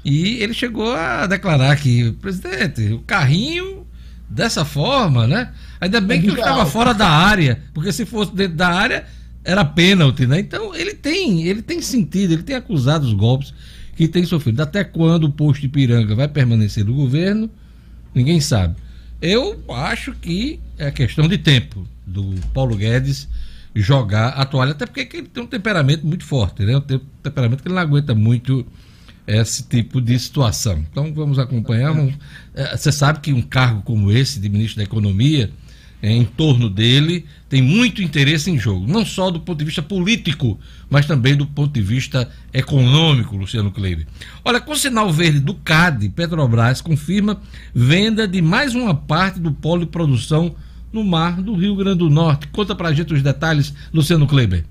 [0.09, 3.85] E ele chegou a declarar que, presidente, o carrinho
[4.31, 5.51] dessa forma, né?
[5.81, 9.05] Ainda bem que estava fora da área, porque se fosse dentro da área
[9.43, 10.39] era pênalti, né?
[10.39, 13.53] Então ele tem, ele tem sentido, ele tem acusado os golpes
[13.97, 14.61] que tem sofrido.
[14.61, 17.51] Até quando o posto de Piranga vai permanecer no governo,
[18.15, 18.77] ninguém sabe.
[19.21, 23.29] Eu acho que é questão de tempo do Paulo Guedes
[23.75, 26.77] jogar a toalha, até porque ele tem um temperamento muito forte, né?
[26.77, 28.65] Um temperamento que ele não aguenta muito
[29.27, 30.85] esse tipo de situação.
[30.91, 31.95] Então vamos acompanhar.
[32.55, 35.51] É, você sabe que um cargo como esse de ministro da Economia,
[36.03, 39.83] é, em torno dele, tem muito interesse em jogo, não só do ponto de vista
[39.83, 40.59] político,
[40.91, 44.07] mas também do ponto de vista econômico, Luciano Kleber.
[44.45, 47.41] Olha, com sinal verde do CAD, Petrobras confirma
[47.75, 50.55] venda de mais uma parte do polo de produção
[50.93, 52.47] no mar do Rio Grande do Norte.
[52.49, 54.65] Conta pra gente os detalhes, Luciano Kleber.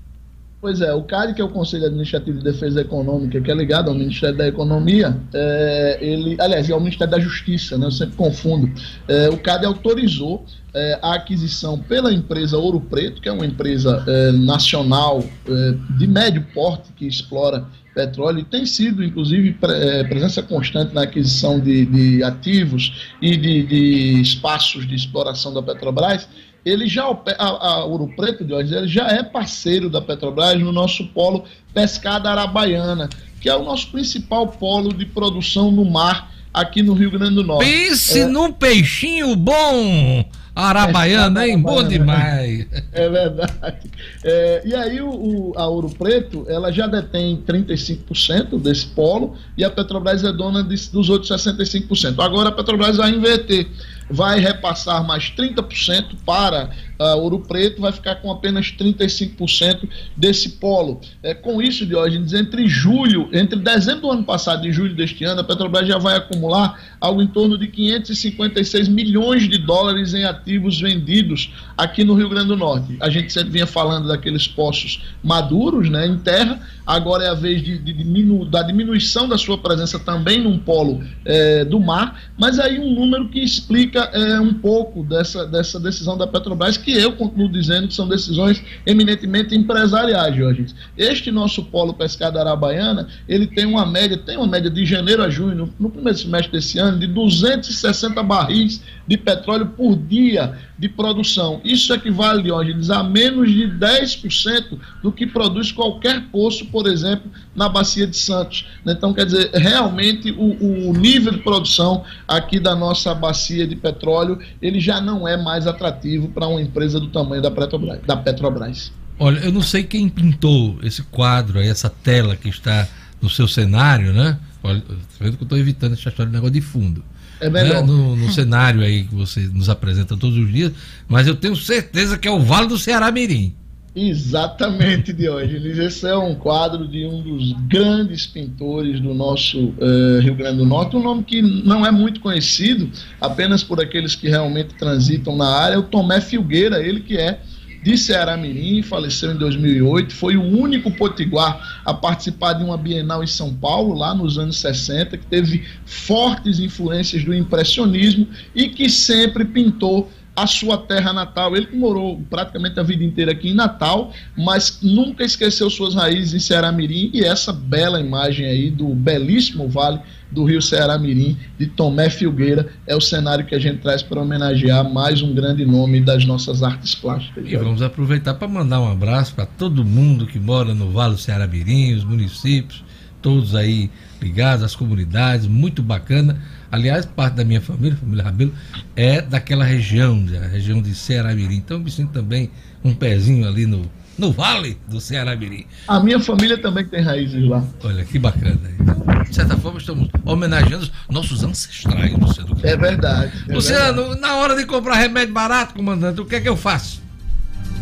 [0.66, 3.88] Pois é, o CAD, que é o Conselho Administrativo de Defesa Econômica, que é ligado
[3.88, 8.16] ao Ministério da Economia, é, ele, aliás, é ao Ministério da Justiça, né, eu sempre
[8.16, 8.68] confundo.
[9.06, 14.02] É, o CAD autorizou é, a aquisição pela empresa Ouro Preto, que é uma empresa
[14.08, 20.04] é, nacional é, de médio porte que explora petróleo e tem sido, inclusive, pre é,
[20.04, 26.28] presença constante na aquisição de, de ativos e de, de espaços de exploração da Petrobras
[26.66, 30.72] ele já a, a Ouro Preto de hoje, ele já é parceiro da Petrobras no
[30.72, 33.08] nosso polo Pescada Arabaiana,
[33.40, 37.44] que é o nosso principal polo de produção no mar aqui no Rio Grande do
[37.44, 37.70] Norte.
[37.70, 38.26] Pense é...
[38.26, 40.24] num peixinho bom!
[40.56, 41.60] Arabaiana, hein?
[41.60, 42.66] Bom demais.
[42.90, 43.90] É verdade.
[44.24, 49.62] É, e aí o, o, a Ouro Preto, ela já detém 35% desse polo e
[49.62, 52.24] a Petrobras é dona de, dos outros 65%.
[52.24, 53.68] Agora a Petrobras vai inverter
[54.08, 61.00] vai repassar mais 30% para uh, Ouro Preto, vai ficar com apenas 35% desse polo.
[61.22, 65.40] É, com isso, Diógenes, entre julho, entre dezembro do ano passado e julho deste ano,
[65.40, 70.80] a Petrobras já vai acumular algo em torno de 556 milhões de dólares em ativos
[70.80, 72.96] vendidos aqui no Rio Grande do Norte.
[73.00, 77.62] A gente sempre vinha falando daqueles poços maduros, né, em terra, agora é a vez
[77.62, 82.58] de, de diminu da diminuição da sua presença também num polo é, do mar, mas
[82.58, 87.16] aí um número que explica é, um pouco dessa, dessa decisão da Petrobras, que eu
[87.16, 90.66] continuo dizendo que são decisões eminentemente empresariais, Jorge.
[90.96, 95.28] Este nosso polo pescado arabaiana, ele tem uma média, tem uma média de janeiro a
[95.28, 100.88] junho, no, no primeiro semestre desse ano, de 260 barris de petróleo por dia de
[100.88, 101.60] produção.
[101.64, 107.68] Isso equivale, Diógenes, a menos de 10% do que produz qualquer poço, por exemplo, na
[107.68, 108.66] Bacia de Santos.
[108.84, 114.38] Então, quer dizer, realmente o, o nível de produção aqui da nossa bacia de petróleo,
[114.60, 118.00] ele já não é mais atrativo para uma empresa do tamanho da Petrobras.
[118.06, 118.92] Da Petrobras.
[119.18, 122.86] Olha, eu não sei quem pintou esse quadro essa tela que está
[123.20, 124.38] no seu cenário, né?
[124.62, 127.02] Olha, tá vendo que eu estou evitando essa história de negócio de fundo.
[127.40, 127.82] É melhor.
[127.82, 127.86] Né?
[127.86, 130.72] No, no cenário aí que você nos apresenta todos os dias,
[131.08, 133.54] mas eu tenho certeza que é o Vale do Ceará Mirim.
[133.96, 135.78] Exatamente, Diógenes.
[135.78, 140.66] Esse é um quadro de um dos grandes pintores do nosso uh, Rio Grande do
[140.66, 145.48] Norte, um nome que não é muito conhecido, apenas por aqueles que realmente transitam na
[145.48, 147.40] área, é o Tomé Filgueira, ele que é
[147.86, 153.22] de Ceará Mirim, faleceu em 2008, foi o único potiguar a participar de uma Bienal
[153.22, 158.90] em São Paulo, lá nos anos 60, que teve fortes influências do impressionismo e que
[158.90, 161.56] sempre pintou a sua terra natal.
[161.56, 166.34] Ele que morou praticamente a vida inteira aqui em Natal, mas nunca esqueceu suas raízes
[166.34, 171.36] em Ceará Mirim e essa bela imagem aí do belíssimo vale do Rio Ceará Mirim,
[171.58, 175.64] de Tomé Filgueira, é o cenário que a gente traz para homenagear mais um grande
[175.64, 177.44] nome das nossas artes plásticas.
[177.46, 181.20] E vamos aproveitar para mandar um abraço para todo mundo que mora no Vale do
[181.20, 182.84] Ceará Mirim, os municípios,
[183.22, 188.52] todos aí ligados, as comunidades, muito bacana Aliás, parte da minha família, família Rabelo,
[188.94, 191.56] é daquela região, da região de Ceará-Mirim.
[191.56, 192.50] Então, eu me sinto também
[192.84, 195.66] um pezinho ali no, no vale do Ceará-Mirim.
[195.86, 197.62] A minha família também tem raízes lá.
[197.82, 198.60] Olha, que bacana.
[198.80, 202.56] Então, de certa forma, estamos homenageando nossos ancestrais, Luciano.
[202.62, 203.32] É verdade.
[203.48, 204.20] É Luciano, verdade.
[204.20, 207.04] na hora de comprar remédio barato, comandante, o que é que eu faço?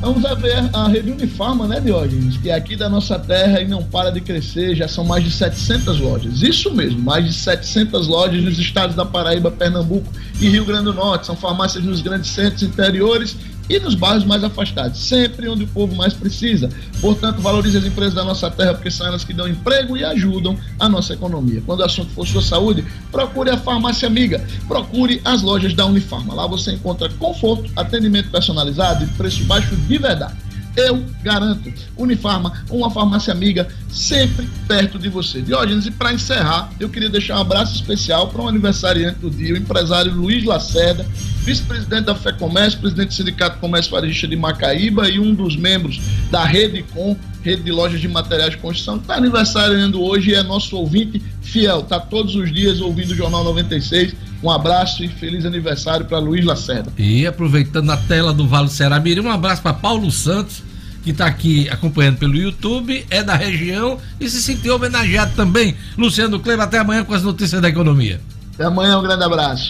[0.01, 2.37] Vamos a ver a rede Unifarma, né, Diógenes?
[2.37, 5.31] Que é aqui da nossa terra e não para de crescer, já são mais de
[5.31, 6.43] 700 lojas.
[6.43, 10.95] Isso mesmo, mais de 700 lojas nos estados da Paraíba, Pernambuco e Rio Grande do
[10.95, 11.27] Norte.
[11.27, 13.35] São farmácias nos grandes centros interiores
[13.69, 16.69] e nos bairros mais afastados, sempre onde o povo mais precisa.
[17.01, 20.57] Portanto, valorize as empresas da nossa terra, porque são elas que dão emprego e ajudam
[20.79, 21.63] a nossa economia.
[21.65, 26.35] Quando o assunto for sua saúde, procure a farmácia amiga, procure as lojas da Unifarma.
[26.35, 30.44] Lá você encontra conforto, atendimento personalizado e preço baixo de verdade.
[30.77, 31.73] Eu garanto.
[31.97, 35.41] Unifarma, uma farmácia amiga, sempre perto de você.
[35.41, 39.55] Diógenes, e para encerrar, eu queria deixar um abraço especial para um aniversariante do dia,
[39.55, 41.07] o empresário Luiz Lacerda,
[41.45, 46.45] vice-presidente da FEComércio, presidente do Sindicato Comércio Varejista de Macaíba e um dos membros da
[46.45, 50.77] Rede Com, rede de lojas de materiais de construção, está aniversariando hoje e é nosso
[50.77, 54.15] ouvinte fiel, está todos os dias ouvindo o Jornal 96.
[54.45, 56.93] Um abraço e feliz aniversário para Luiz Lacerda.
[56.99, 60.63] E aproveitando a tela do Vale do Ceará Mirim, um abraço para Paulo Santos,
[61.03, 65.75] que está aqui acompanhando pelo YouTube, é da região e se sentiu homenageado também.
[65.97, 68.21] Luciano Kleber, até amanhã com as notícias da economia.
[68.53, 69.67] Até amanhã, um grande abraço.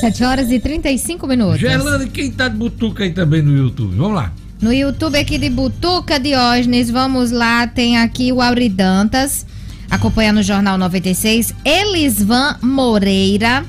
[0.00, 1.60] 7 horas e 35 minutos.
[1.60, 3.94] Gerlane, quem tá de butuca aí também no YouTube?
[3.96, 4.32] Vamos lá.
[4.62, 9.44] No YouTube aqui de Butuca Diógenes, vamos lá, tem aqui o Auridantas,
[9.92, 13.62] acompanhando o Jornal 96, Elisvan Moreira,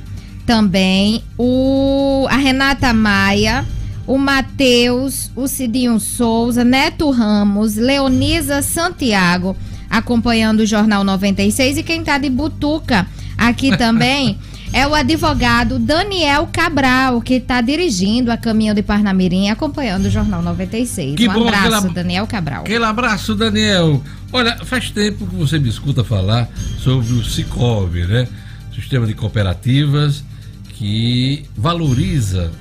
[0.46, 3.66] também, o, a Renata Maia,
[4.08, 9.54] o Matheus, o Cidinho Souza, Neto Ramos, Leonisa Santiago,
[9.90, 13.06] acompanhando o Jornal 96, e quem tá de Butuca
[13.38, 14.40] aqui também...
[14.74, 20.42] é o advogado Daniel Cabral, que está dirigindo a Caminho de Parnamirim, acompanhando o Jornal
[20.42, 21.16] 96.
[21.16, 22.62] Que um bom, abraço, aquele, Daniel Cabral.
[22.62, 24.04] Aquele abraço, Daniel.
[24.32, 28.28] Olha, faz tempo que você me escuta falar sobre o Cicobi, né?
[28.74, 30.24] Sistema de cooperativas
[30.70, 32.52] que valoriza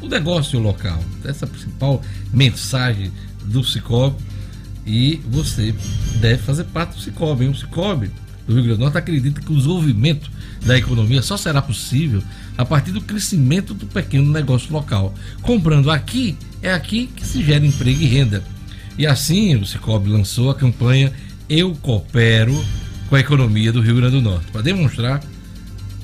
[0.00, 0.98] o negócio local.
[1.24, 3.12] Essa é a principal mensagem
[3.44, 4.16] do Cicobi.
[4.84, 5.72] E você
[6.16, 7.46] deve fazer parte do Cicobi.
[7.46, 8.10] O Cicobi
[8.46, 10.30] do Rio Grande do Norte acredita que o desenvolvimento
[10.64, 12.22] da economia só será possível
[12.56, 15.14] a partir do crescimento do pequeno negócio local.
[15.40, 18.44] Comprando aqui, é aqui que se gera emprego e renda.
[18.98, 21.12] E assim o Cicobi lançou a campanha
[21.48, 22.62] Eu Coopero
[23.08, 25.22] com a economia do Rio Grande do Norte, para demonstrar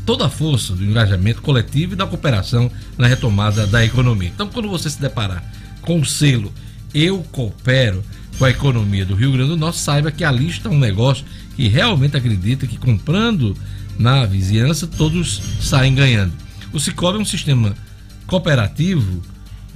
[0.04, 4.28] toda a força do engajamento coletivo e da cooperação na retomada da economia.
[4.34, 5.42] Então, quando você se deparar
[5.80, 6.52] com o selo
[6.92, 8.02] Eu Coopero
[8.38, 11.24] com a economia do Rio Grande do Norte, saiba que ali está um negócio
[11.56, 13.56] que realmente acredita que comprando
[13.98, 16.32] na vizinhança, todos saem ganhando.
[16.72, 17.74] O Cicobi é um sistema
[18.28, 19.22] cooperativo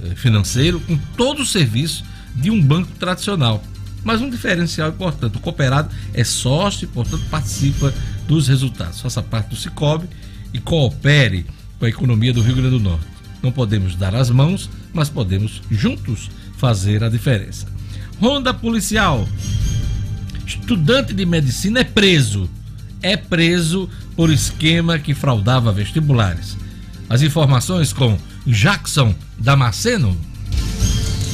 [0.01, 3.61] eh, financeiro com todo o serviço de um banco tradicional.
[4.03, 7.93] Mas um diferencial importante: o cooperado é sócio e, portanto, participa
[8.27, 9.01] dos resultados.
[9.01, 10.07] Faça parte do Cicobi
[10.53, 11.45] e coopere
[11.79, 13.05] com a economia do Rio Grande do Norte.
[13.41, 17.72] Não podemos dar as mãos, mas podemos juntos fazer a diferença.
[18.23, 19.27] Ronda policial.
[20.47, 22.49] Estudante de medicina é preso.
[23.01, 26.55] É preso por esquema que fraudava vestibulares.
[27.09, 30.17] As informações com Jackson Damasceno.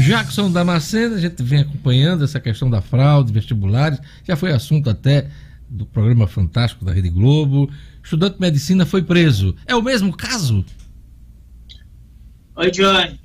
[0.00, 5.28] Jackson Damasceno, a gente vem acompanhando essa questão da fraude, vestibulares, já foi assunto até
[5.68, 7.70] do programa fantástico da Rede Globo.
[8.02, 9.54] Estudante de medicina foi preso.
[9.66, 10.64] É o mesmo caso?
[12.56, 13.20] Oi, Jorge.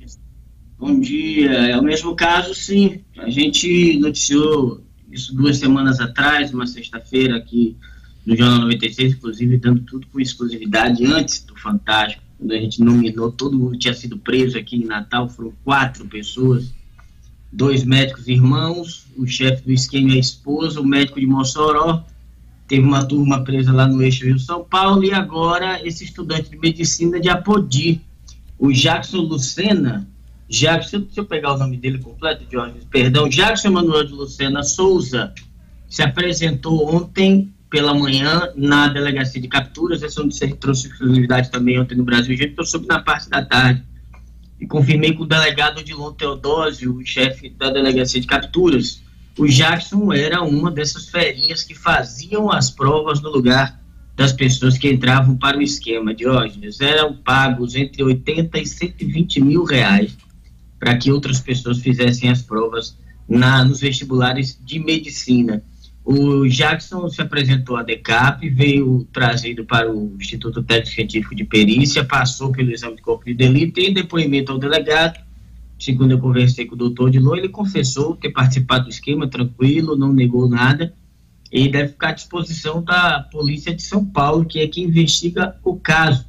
[0.77, 1.51] Bom dia.
[1.51, 3.01] É o mesmo caso, sim.
[3.17, 7.75] A gente noticiou isso duas semanas atrás, uma sexta-feira aqui
[8.25, 12.23] no Jornal 96, inclusive dando tudo com exclusividade antes do Fantástico,
[12.53, 16.73] a gente nominou, todo mundo tinha sido preso aqui em Natal, foram quatro pessoas,
[17.51, 22.03] dois médicos irmãos, o chefe do esquema e a esposa, o médico de Mossoró,
[22.67, 27.19] teve uma turma presa lá no eixo Rio-São Paulo, e agora esse estudante de medicina
[27.19, 28.01] de Apodi,
[28.59, 30.07] o Jackson Lucena,
[30.49, 35.33] Jackson, deixa eu pegar o nome dele completo, Jorge, perdão, Jackson Manuel de Lucena Souza,
[35.89, 41.95] se apresentou ontem pela manhã na delegacia de capturas, essa onde trouxe exclusividade também ontem
[41.95, 43.83] no Brasil, eu soube na parte da tarde,
[44.61, 49.03] e confirmei com o delegado Odilon Teodósio, o chefe da delegacia de capturas,
[49.37, 53.77] o Jackson era uma dessas ferinhas que faziam as provas no lugar
[54.15, 56.79] das pessoas que entravam para o esquema, Diógenes.
[56.79, 60.15] Eram pagos entre 80 e 120 mil reais
[60.79, 62.97] para que outras pessoas fizessem as provas
[63.27, 65.61] na, nos vestibulares de medicina.
[66.05, 72.05] O Jackson se apresentou à DECAP, veio trazido para o Instituto Técnico Científico de Perícia,
[72.05, 75.19] passou pelo exame de corpo de delito e em depoimento ao delegado,
[75.79, 80.13] segundo eu conversei com o doutor Dilô, ele confessou ter participado do esquema tranquilo, não
[80.13, 80.93] negou nada,
[81.51, 85.75] e deve ficar à disposição da Polícia de São Paulo, que é quem investiga o
[85.75, 86.27] caso.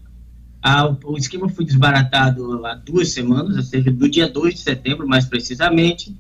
[0.62, 5.27] Ah, o esquema foi desbaratado há duas semanas, ou do dia 2 de setembro, mais
[5.27, 6.16] precisamente,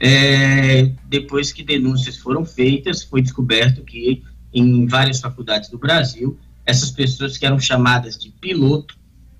[0.00, 4.22] é, depois que denúncias foram feitas, foi descoberto que
[4.52, 8.96] em várias faculdades do Brasil, essas pessoas que eram chamadas de piloto,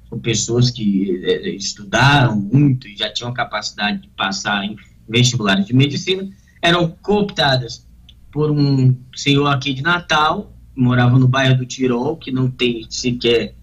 [0.08, 4.76] são pessoas que é, estudaram muito e já tinham capacidade de passar em
[5.08, 6.28] vestibulares de medicina,
[6.60, 7.86] eram cooptadas
[8.32, 13.54] por um senhor aqui de Natal, morava no bairro do Tirol, que não tem sequer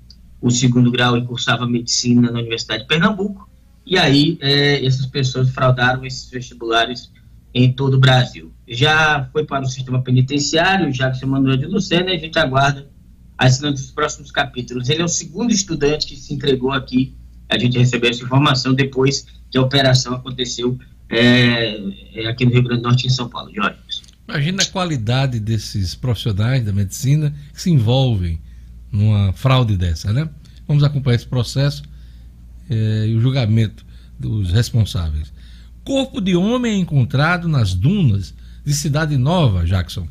[0.42, 3.50] o segundo grau e cursava medicina na Universidade de Pernambuco,
[3.86, 7.12] e aí é, essas pessoas fraudaram esses vestibulares
[7.54, 8.52] em todo o Brasil.
[8.68, 12.90] Já foi para o sistema penitenciário, já que Manuel de Lucena, e a gente aguarda
[13.38, 14.90] as dos próximos capítulos.
[14.90, 17.16] Ele é o segundo estudante que se entregou aqui,
[17.50, 20.78] a gente recebeu essa informação depois que a operação aconteceu
[21.10, 21.78] é,
[22.14, 23.54] é aqui no Rio Grande do Norte, em São Paulo.
[23.54, 23.78] Jorge.
[24.28, 28.42] Imagina a qualidade desses profissionais da medicina que se envolvem
[28.92, 30.28] numa fraude dessa, né?
[30.68, 31.84] Vamos acompanhar esse processo
[32.70, 33.86] eh, e o julgamento
[34.20, 35.34] dos responsáveis.
[35.84, 38.34] Corpo de homem é encontrado nas dunas
[38.66, 40.08] de Cidade Nova, Jackson.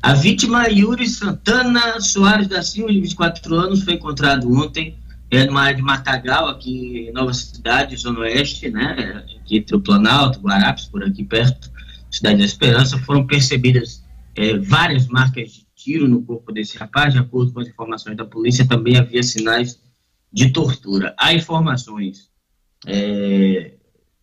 [0.00, 4.96] A vítima Yuri Santana Soares da Silva, de 24 anos, foi encontrado ontem
[5.30, 9.24] é, numa área de Matagal, aqui em Nova Cidade, Zona Oeste, né?
[9.50, 11.70] Entre o Planalto, Guarapes, por aqui perto,
[12.10, 12.98] Cidade da Esperança.
[12.98, 14.04] Foram percebidas
[14.36, 17.14] é, várias marcas de tiro no corpo desse rapaz.
[17.14, 19.80] De acordo com as informações da polícia, também havia sinais
[20.34, 21.14] de tortura.
[21.16, 22.28] Há informações
[22.84, 23.74] é,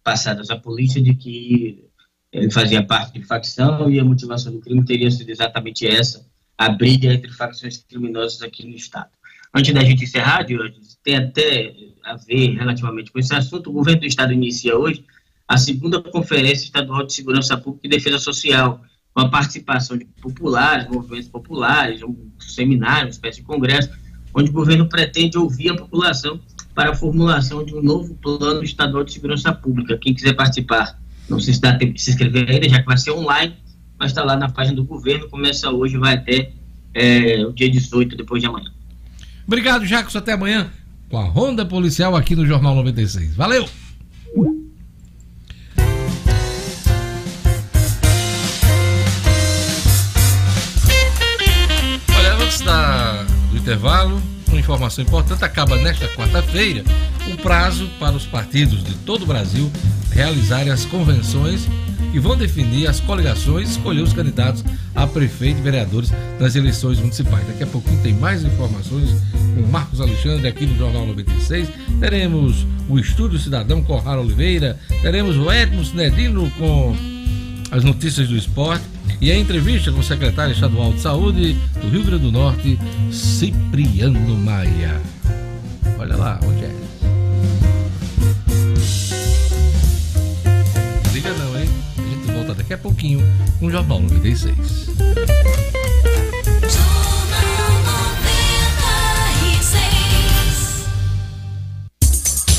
[0.03, 1.85] passadas à polícia de que
[2.33, 6.67] ele fazia parte de facção e a motivação do crime teria sido exatamente essa, a
[6.67, 9.09] briga entre facções criminosas aqui no Estado.
[9.55, 10.69] Antes da gente encerrar, Diogo,
[11.01, 15.05] tem até a ver relativamente com esse assunto, o governo do Estado inicia hoje
[15.47, 18.81] a segunda Conferência Estadual de Segurança Pública e Defesa Social,
[19.13, 23.89] com a participação de populares, movimentos populares, um seminário, uma espécie de congresso,
[24.33, 26.39] onde o governo pretende ouvir a população
[26.73, 29.97] para a formulação de um novo plano estadual de segurança pública.
[29.97, 32.97] Quem quiser participar, não sei se dá tempo de se inscrever ainda, já que vai
[32.97, 33.55] ser online,
[33.99, 36.51] mas está lá na página do governo, começa hoje, vai até
[36.93, 38.71] é, o dia 18, depois de amanhã.
[39.45, 40.71] Obrigado, Jacos, até amanhã
[41.11, 43.35] com a Ronda Policial aqui no Jornal 96.
[43.35, 43.67] Valeu!
[53.61, 54.21] Intervalo.
[54.47, 56.83] Uma informação importante: acaba nesta quarta-feira
[57.31, 59.71] o prazo para os partidos de todo o Brasil
[60.11, 61.67] realizarem as convenções
[62.13, 66.99] e vão definir as coligações e escolher os candidatos a prefeito e vereadores nas eleições
[66.99, 67.47] municipais.
[67.47, 69.09] Daqui a pouquinho tem mais informações
[69.55, 71.69] com Marcos Alexandre aqui no Jornal 96.
[72.01, 76.93] Teremos o Estúdio Cidadão com Oliveira, teremos o Edmo Sinedino com
[77.71, 78.83] as notícias do esporte
[79.19, 82.79] e a entrevista com o secretário estadual de saúde do Rio Grande do Norte,
[83.11, 85.01] Cipriano Maia.
[85.97, 86.75] Olha lá, Rogério.
[91.13, 91.69] Liga não, hein?
[91.97, 93.21] A gente volta daqui a pouquinho
[93.59, 94.89] com o Jornal 96.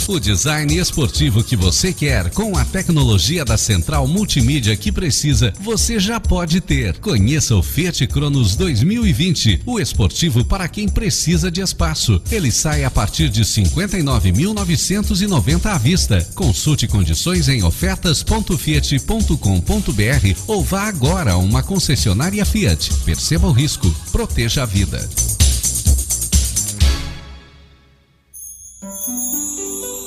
[0.09, 6.01] O design esportivo que você quer, com a tecnologia da central multimídia que precisa, você
[6.01, 6.99] já pode ter.
[6.99, 12.21] Conheça o Fiat Cronos 2020, o esportivo para quem precisa de espaço.
[12.33, 16.27] Ele sai a partir de 59.990 à vista.
[16.35, 22.93] Consulte condições em ofertas.fiat.com.br ou vá agora a uma concessionária Fiat.
[23.05, 25.09] Perceba o risco, proteja a vida.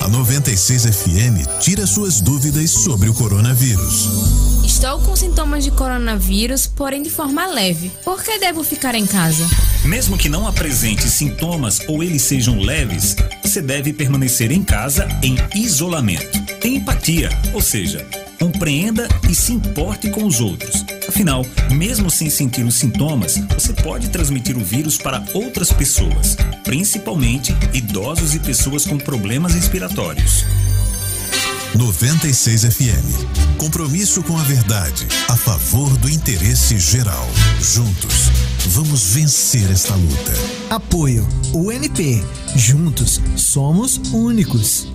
[0.06, 4.64] A 96 FM tira suas dúvidas sobre o coronavírus.
[4.64, 7.91] Estou com sintomas de coronavírus, porém de forma leve.
[8.03, 9.43] Por que devo ficar em casa?
[9.84, 15.38] Mesmo que não apresente sintomas ou eles sejam leves, você deve permanecer em casa em
[15.56, 16.39] isolamento.
[16.60, 18.06] Tenha empatia, ou seja,
[18.39, 20.86] compreenda e se importe com os outros.
[21.16, 26.36] Afinal, mesmo sem sentir os sintomas, você pode transmitir o vírus para outras pessoas,
[26.66, 30.43] principalmente idosos e pessoas com problemas respiratórios.
[31.74, 33.57] 96 FM.
[33.57, 37.26] Compromisso com a verdade, a favor do interesse geral.
[37.61, 38.30] Juntos,
[38.68, 40.34] vamos vencer esta luta.
[40.70, 42.26] Apoio UNP.
[42.57, 44.95] Juntos somos únicos.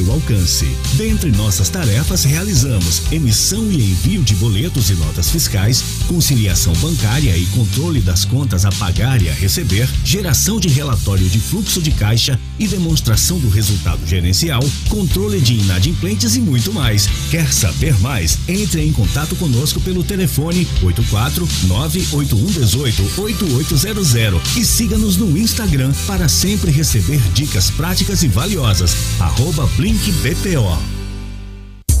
[0.00, 0.66] alcance.
[0.94, 7.46] Dentre nossas tarefas, realizamos emissão e envio de boletos e notas fiscais, conciliação bancária e
[7.46, 12.38] controle das contas a pagar e a receber, geração de relatório de fluxo de caixa
[12.58, 17.08] e demonstração do resultado gerencial, controle de inadimplentes e muito mais.
[17.30, 18.38] Quer saber mais?
[18.48, 26.70] Entre em contato conosco pelo telefone 84 98118 8800 e siga-nos no Instagram para sempre
[26.70, 28.96] receber dicas práticas e valiosas.
[29.20, 29.66] Arroba.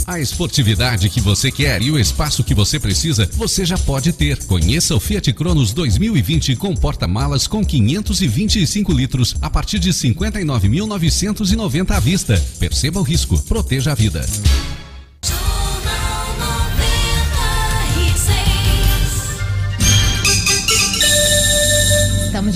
[0.06, 4.38] A esportividade que você quer e o espaço que você precisa, você já pode ter.
[4.44, 11.98] Conheça o Fiat Cronos 2020 com porta-malas com 525 litros a partir de 59.990 à
[11.98, 12.40] vista.
[12.60, 14.24] Perceba o risco, proteja a vida.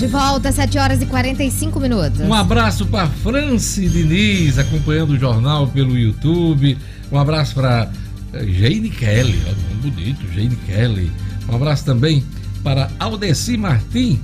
[0.01, 2.21] De volta, 7 horas e 45 minutos.
[2.21, 6.75] Um abraço para France Diniz, acompanhando o jornal pelo YouTube.
[7.11, 7.87] Um abraço para
[8.33, 9.39] Jane Kelly,
[9.69, 11.11] nome bonito, Jane Kelly.
[11.47, 12.23] Um abraço também
[12.63, 14.19] para Aldeci Martim,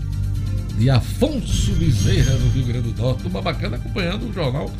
[0.79, 3.27] de Afonso Bezerra, no Rio Grande do Norte.
[3.27, 4.71] Uma bacana acompanhando o jornal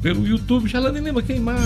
[0.00, 0.70] pelo YouTube.
[0.70, 1.60] Jalane lembra quem mais?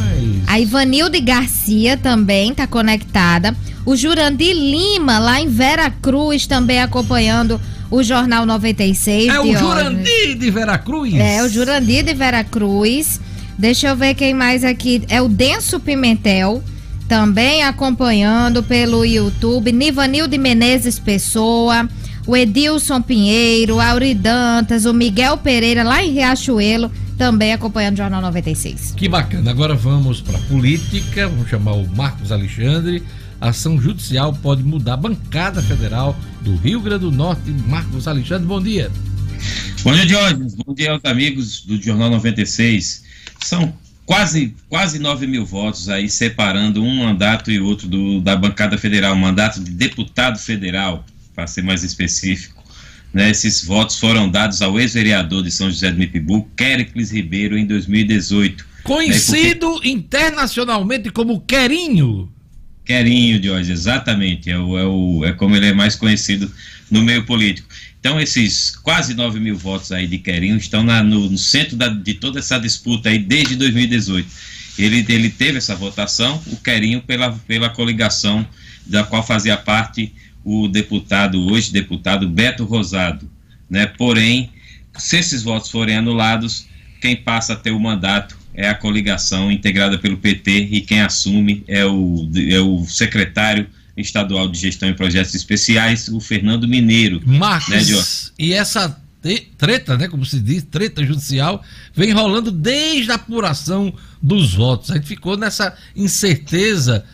[0.49, 3.55] A Ivanilde Garcia também está conectada.
[3.86, 7.61] O Jurandir Lima, lá em Vera Cruz, também acompanhando o
[8.03, 9.28] Jornal 96.
[9.28, 11.14] É o Jurandir de Veracruz?
[11.14, 13.20] É, o Jurandir de Veracruz.
[13.59, 15.03] Deixa eu ver quem mais aqui.
[15.09, 16.62] É o Denso Pimentel,
[17.09, 19.72] também acompanhando pelo YouTube.
[19.72, 21.88] Nivanilde Menezes Pessoa.
[22.26, 28.22] O Edilson Pinheiro, Auri Dantas, o Miguel Pereira, lá em Riachuelo, também acompanhando o Jornal
[28.22, 28.95] 96.
[28.97, 29.51] Que bacana.
[29.51, 31.28] Agora vamos para política.
[31.28, 33.03] Vamos chamar o Marcos Alexandre.
[33.41, 37.51] Ação judicial pode mudar a bancada federal do Rio Grande do Norte.
[37.66, 38.91] Marcos Alexandre, bom dia.
[39.82, 40.55] Bom dia, Diógenes.
[40.55, 43.03] Bom dia aos amigos do Jornal 96.
[43.41, 43.72] São
[44.05, 49.16] quase, quase 9 mil votos aí separando um mandato e outro do, da bancada federal,
[49.16, 52.61] mandato de deputado federal, para ser mais específico.
[53.12, 57.66] Né, esses votos foram dados ao ex-vereador de São José do Mipibu, Kéricles Ribeiro, em
[57.66, 58.66] 2018.
[58.84, 59.88] Conhecido né, porque...
[59.88, 62.30] internacionalmente como Querinho.
[62.91, 64.51] Querinho, Jorge, exatamente.
[64.51, 66.53] É, o, é, o, é como ele é mais conhecido
[66.91, 67.68] no meio político.
[68.01, 71.86] Então, esses quase 9 mil votos aí de Querinho estão na, no, no, centro da,
[71.86, 74.28] de toda essa disputa aí desde 2018.
[74.76, 78.45] Ele, ele teve essa votação, o Querinho, pela, pela coligação
[78.84, 80.12] da qual fazia parte
[80.45, 83.30] o deputado, hoje deputado Beto Rosado.
[83.68, 83.86] Né?
[83.86, 84.51] Porém,
[84.99, 86.66] se esses votos forem anulados,
[87.01, 91.64] quem passa a ter o mandato é a coligação integrada pelo PT e quem assume
[91.66, 97.20] é o, é o secretário estadual de gestão e projetos especiais, o Fernando Mineiro.
[97.24, 99.01] Marcos, né, e essa
[99.59, 101.62] treta, né, como se diz, treta judicial,
[101.94, 103.92] vem rolando desde a apuração
[104.22, 104.90] dos votos.
[104.90, 107.05] A gente ficou nessa incerteza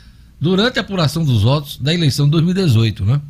[0.40, 3.20] durante a apuração dos votos da eleição de 2018, né?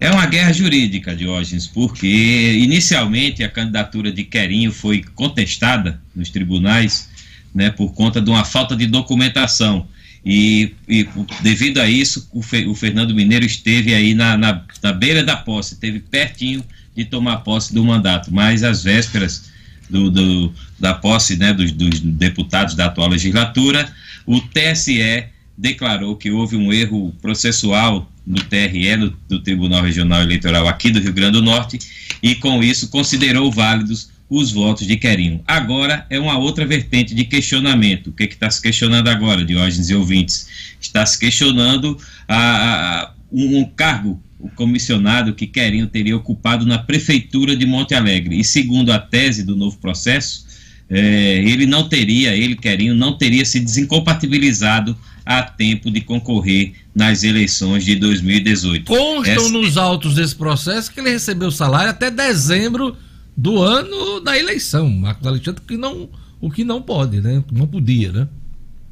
[0.00, 7.09] É uma guerra jurídica, Diógenes, porque inicialmente a candidatura de Querinho foi contestada nos tribunais
[7.54, 9.86] né, por conta de uma falta de documentação.
[10.24, 11.08] E, e
[11.42, 15.36] devido a isso, o, Fe, o, Fernando Mineiro esteve aí na, na, na, beira da
[15.36, 16.62] posse, esteve pertinho
[16.94, 19.50] de tomar posse do mandato, mas às vésperas
[19.88, 23.90] do, do da posse né, dos, dos deputados da atual legislatura,
[24.26, 25.24] o TSE
[25.56, 31.00] declarou que houve um erro processual no TRE, no, do Tribunal Regional Eleitoral aqui do
[31.00, 31.78] Rio Grande do Norte,
[32.22, 35.42] e com isso considerou válidos os votos de Querinho.
[35.44, 38.06] Agora é uma outra vertente de questionamento.
[38.10, 40.46] O que está se questionando agora, Diógenes e ouvintes?
[40.80, 47.56] Está se questionando a, a, um, cargo, o comissionado que Querinho teria ocupado na Prefeitura
[47.56, 48.38] de Monte Alegre.
[48.38, 50.46] E segundo a tese do novo processo,
[50.88, 57.24] é, ele não teria, ele, Querinho, não teria se desincompatibilizado a tempo de concorrer nas
[57.24, 58.84] eleições de 2018.
[58.84, 59.48] Constam Essa...
[59.50, 62.96] nos autos desse processo que ele recebeu salário até dezembro
[63.40, 64.90] do ano da eleição.
[64.90, 66.10] Marcos Alexandre, que não,
[66.40, 67.42] o que não pode, né?
[67.50, 68.28] Não podia, né?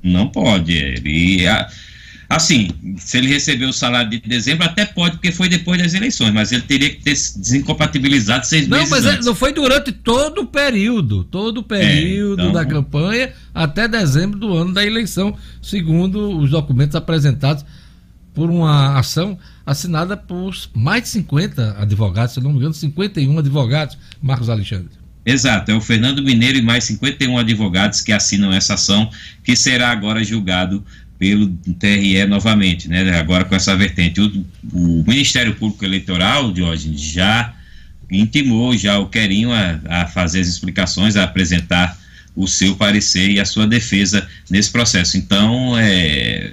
[0.02, 0.72] Não pode.
[0.72, 1.44] Ele,
[2.30, 6.32] assim, se ele recebeu o salário de dezembro, até pode, porque foi depois das eleições,
[6.32, 8.90] mas ele teria que ter desincompatibilizado seis não, meses.
[8.90, 9.26] Não, mas é, antes.
[9.26, 12.52] não foi durante todo o período, todo o período é, então...
[12.52, 17.66] da campanha até dezembro do ano da eleição, segundo os documentos apresentados
[18.32, 19.38] por uma ação
[19.68, 24.88] assinada por mais de 50 advogados, se não me engano, 51 advogados, Marcos Alexandre.
[25.26, 29.10] Exato, é o Fernando Mineiro e mais 51 advogados que assinam essa ação,
[29.44, 30.82] que será agora julgado
[31.18, 31.48] pelo
[31.78, 33.18] TRE novamente, né?
[33.18, 34.20] Agora com essa vertente.
[34.22, 37.54] O, o Ministério Público Eleitoral, hoje já
[38.10, 41.98] intimou já o Querinho a, a fazer as explicações, a apresentar
[42.34, 45.18] o seu parecer e a sua defesa nesse processo.
[45.18, 46.52] Então, é,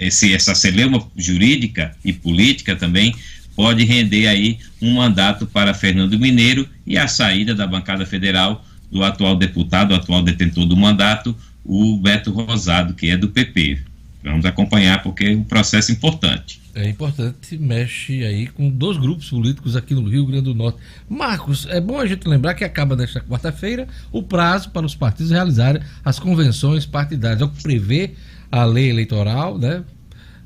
[0.00, 3.14] esse, essa celeuma jurídica e política também
[3.54, 9.04] pode render aí um mandato para Fernando Mineiro e a saída da bancada federal do
[9.04, 13.78] atual deputado, atual detentor do mandato, o Beto Rosado, que é do PP.
[14.22, 16.60] Vamos acompanhar porque é um processo importante.
[16.74, 20.78] É importante, mexe aí com dois grupos políticos aqui no Rio Grande do Norte.
[21.08, 25.32] Marcos, é bom a gente lembrar que acaba nesta quarta-feira o prazo para os partidos
[25.32, 27.40] realizarem as convenções partidárias.
[27.40, 28.14] É o que prevê
[28.50, 29.84] a lei eleitoral, né?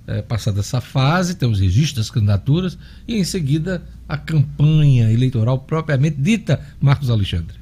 [0.06, 2.76] É, passada essa fase, temos registro das candidaturas
[3.08, 7.56] e em seguida a campanha eleitoral propriamente dita, Marcos Alexandre.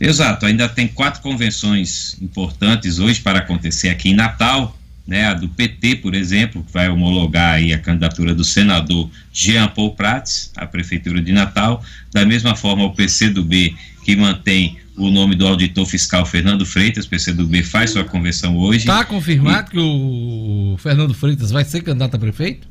[0.00, 5.48] Exato, ainda tem quatro convenções importantes hoje para acontecer aqui em Natal, né, a do
[5.48, 10.66] PT, por exemplo, que vai homologar aí a candidatura do senador Jean Paul Prats à
[10.66, 16.24] prefeitura de Natal, da mesma forma o PCdoB que mantém o nome do auditor fiscal
[16.24, 18.78] Fernando Freitas, PCdoB faz sua convenção hoje.
[18.78, 19.70] Está confirmado e...
[19.72, 22.66] que o Fernando Freitas vai ser candidato a prefeito?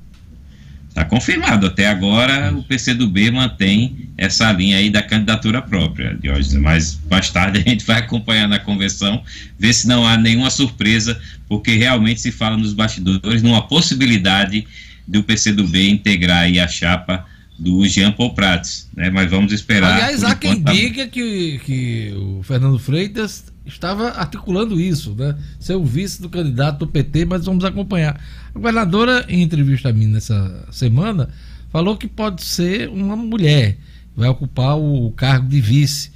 [0.89, 1.67] Está confirmado.
[1.67, 6.53] Até agora o PCdoB mantém essa linha aí da candidatura própria, Diógenes.
[6.53, 9.21] Mas mais tarde a gente vai acompanhar na convenção,
[9.59, 11.19] ver se não há nenhuma surpresa,
[11.49, 14.65] porque realmente se fala nos bastidores numa possibilidade
[15.05, 17.25] do PCdoB integrar aí a chapa
[17.57, 19.09] do Jean Paul Prats, né?
[19.09, 19.93] Mas vamos esperar.
[19.93, 25.35] Aliás, há quem diga que, que o Fernando Freitas estava articulando isso, né?
[25.59, 28.19] Ser o vice do candidato do PT, mas vamos acompanhar.
[28.49, 31.29] A governadora, em entrevista a mim nessa semana,
[31.71, 33.77] falou que pode ser uma mulher,
[34.15, 36.11] vai ocupar o cargo de vice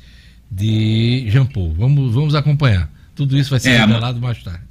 [0.52, 1.74] de Jean Paul.
[1.74, 2.92] Vamos, vamos acompanhar.
[3.16, 4.69] Tudo isso vai ser é, revelado mais tarde.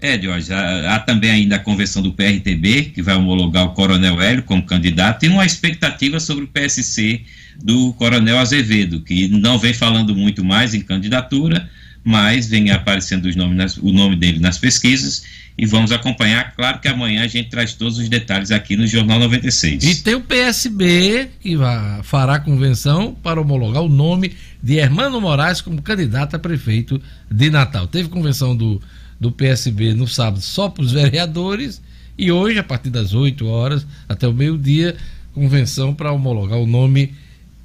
[0.00, 4.20] É, Jorge, há, há, também ainda a convenção do PRTB, que vai homologar o Coronel
[4.20, 7.22] Hélio como candidato, e uma expectativa sobre o PSC
[7.62, 11.68] do Coronel Azevedo, que não vem falando muito mais em candidatura,
[12.04, 15.24] mas vem aparecendo nas, o nome dele nas pesquisas,
[15.58, 16.54] e vamos acompanhar.
[16.54, 19.82] Claro que amanhã a gente traz todos os detalhes aqui no Jornal 96.
[19.82, 25.62] E tem o PSB, que vai, fará convenção para homologar o nome de Hermano Moraes
[25.62, 27.86] como candidato a prefeito de Natal.
[27.86, 28.80] Teve convenção do
[29.18, 31.82] do PSB no sábado só para os vereadores
[32.18, 34.96] e hoje, a partir das 8 horas até o meio-dia,
[35.34, 37.14] convenção para homologar o nome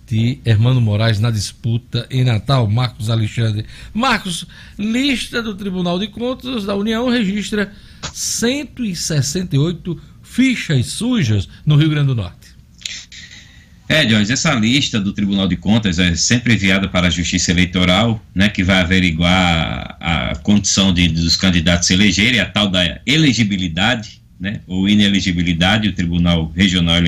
[0.06, 3.66] de Hermano Moraes na disputa em Natal, Marcos Alexandre.
[3.94, 4.46] Marcos,
[4.78, 7.72] lista do Tribunal de Contas da União registra
[8.14, 12.41] 168 fichas sujas no Rio Grande do Norte.
[13.92, 18.26] É, Jorge, essa lista do Tribunal de Contas é sempre enviada para a Justiça Eleitoral,
[18.34, 24.22] né, que vai averiguar a, condição de, dos candidatos se elegerem, a tal da elegibilidade,
[24.40, 27.02] né, ou inelegibilidade, o Tribunal Regional,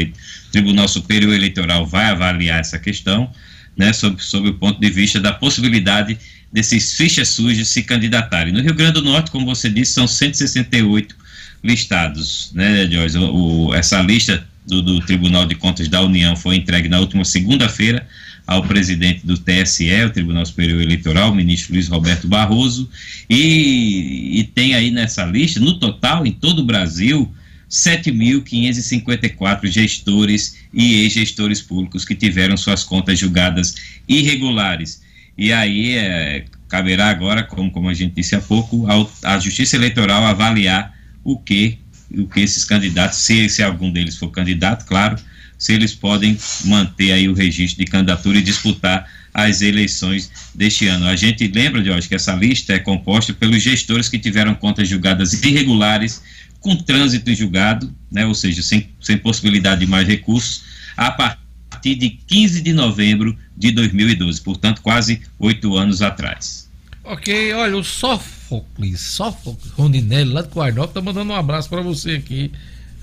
[0.51, 3.31] Tribunal Superior Eleitoral vai avaliar essa questão,
[3.77, 6.17] né, sob, sob o ponto de vista da possibilidade
[6.51, 8.51] desses fichas sujas se candidatarem.
[8.51, 11.15] No Rio Grande do Norte, como você disse, são 168
[11.63, 13.17] listados, né, Jorge?
[13.19, 17.25] O, o, essa lista do, do, Tribunal de Contas da União foi entregue na última
[17.25, 18.07] segunda-feira
[18.45, 22.89] ao presidente do TSE, o Tribunal Superior Eleitoral, o ministro Luiz Roberto Barroso,
[23.29, 27.33] e, e tem aí nessa lista, no total, em todo o Brasil,
[27.69, 33.75] 7.554 gestores e ex-gestores públicos que tiveram suas contas julgadas
[34.07, 35.01] irregulares.
[35.37, 39.75] E aí é, caberá agora, como, como a gente disse há pouco, ao, à Justiça
[39.75, 40.93] Eleitoral avaliar
[41.23, 41.79] o que,
[42.13, 45.17] o que esses candidatos, se, se algum deles for candidato, claro,
[45.57, 51.07] se eles podem manter aí o registro de candidatura e disputar as eleições deste ano.
[51.07, 55.33] A gente lembra, Jorge, que essa lista é composta pelos gestores que tiveram contas julgadas
[55.43, 56.21] irregulares,
[56.59, 60.63] com trânsito julgado, né, ou seja, sem, sem possibilidade de mais recursos,
[60.95, 66.69] a partir de 15 de novembro de 2012, portanto, quase oito anos atrás.
[67.03, 72.11] Ok, olha, o Sófocles, Sófocles Rondinelli, lá de Quarnop, tá mandando um abraço para você
[72.11, 72.51] aqui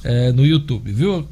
[0.02, 1.28] é, no YouTube, viu?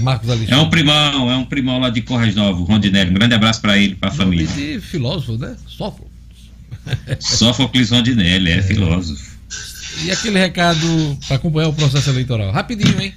[0.00, 0.54] Marcos Alexandre.
[0.54, 3.10] É um primão, é um primão lá de Corras Novo, Rondinelli.
[3.10, 4.46] Um grande abraço para ele, para a família.
[4.46, 5.56] de filósofo, né?
[5.66, 6.10] Sófocles.
[7.20, 9.30] Sófocles Rondinelli, é, é filósofo.
[10.04, 12.52] E aquele recado para acompanhar o processo eleitoral?
[12.52, 13.14] Rapidinho, hein?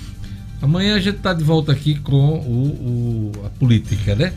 [0.62, 4.34] Amanhã a gente tá de volta aqui com o, o, a política, né?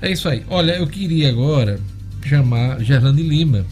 [0.00, 0.44] É isso aí.
[0.48, 1.80] Olha, eu queria agora
[2.24, 3.64] chamar Gerlane Lima.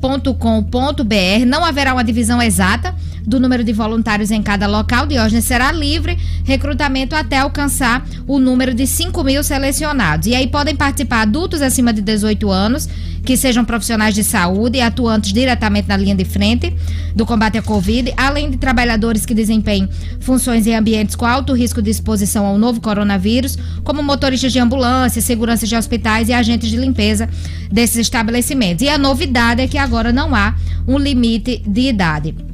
[0.04, 1.46] www.cpccleanrn.com.br.
[1.48, 2.94] Não haverá uma divisão exata
[3.26, 5.06] do número de voluntários em cada local.
[5.06, 10.28] Diógenes será livre recrutamento até alcançar o número de 5 mil selecionados.
[10.28, 12.90] E aí podem participar adultos acima de 18 anos,
[13.26, 16.76] que sejam profissionais de saúde e atuantes diretamente na linha de frente
[17.16, 19.88] do combate à Covid, além de trabalhadores que desempenhem
[20.20, 25.22] funções em ambientes com alto risco de exposição ao novo coronavírus, como motoristas de ambulância,
[25.22, 27.30] seguranças de hospitais e agentes de limpeza
[27.72, 28.84] desses estabelecimentos.
[28.84, 30.56] E a novidade é que agora não há
[30.88, 32.53] um limite de idade.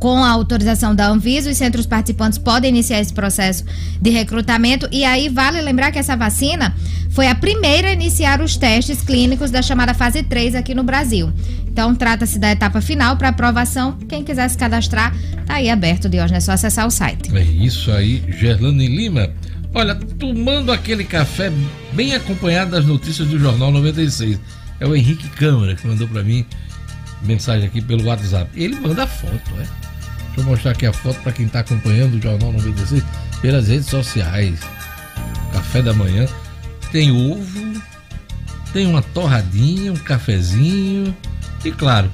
[0.00, 3.66] Com a autorização da Anvisa, os centros participantes podem iniciar esse processo
[4.00, 4.88] de recrutamento.
[4.90, 6.74] E aí vale lembrar que essa vacina
[7.10, 11.30] foi a primeira a iniciar os testes clínicos da chamada fase 3 aqui no Brasil.
[11.68, 13.98] Então, trata-se da etapa final para aprovação.
[14.08, 17.30] Quem quiser se cadastrar, tá aí aberto de hoje, é só acessar o site.
[17.36, 19.28] É isso aí, Gerlane Lima.
[19.74, 21.52] Olha, tomando aquele café
[21.92, 24.40] bem acompanhado das notícias do Jornal 96.
[24.80, 26.46] É o Henrique Câmara que mandou para mim
[27.22, 28.50] mensagem aqui pelo WhatsApp.
[28.56, 29.66] Ele manda foto, né?
[30.30, 33.04] Deixa eu mostrar aqui a foto para quem está acompanhando o Jornal 96
[33.42, 34.60] pelas redes sociais.
[35.52, 36.26] Café da manhã.
[36.92, 37.82] Tem ovo,
[38.72, 41.14] tem uma torradinha, um cafezinho
[41.64, 42.10] e, claro,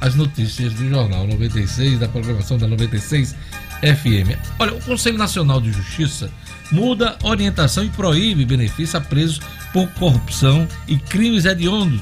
[0.00, 3.34] as notícias do Jornal 96, da programação da 96
[3.82, 4.36] FM.
[4.58, 6.30] Olha, o Conselho Nacional de Justiça
[6.70, 9.40] muda orientação e proíbe benefício a presos
[9.72, 12.00] por corrupção e crimes hediondos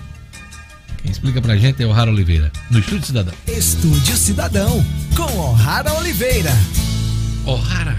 [1.03, 3.35] Quem explica pra gente é o Rara Oliveira, no Estúdio Cidadão.
[3.47, 4.85] Estúdio Cidadão,
[5.17, 6.51] com O'Hara Oliveira.
[7.47, 7.97] O'Hara.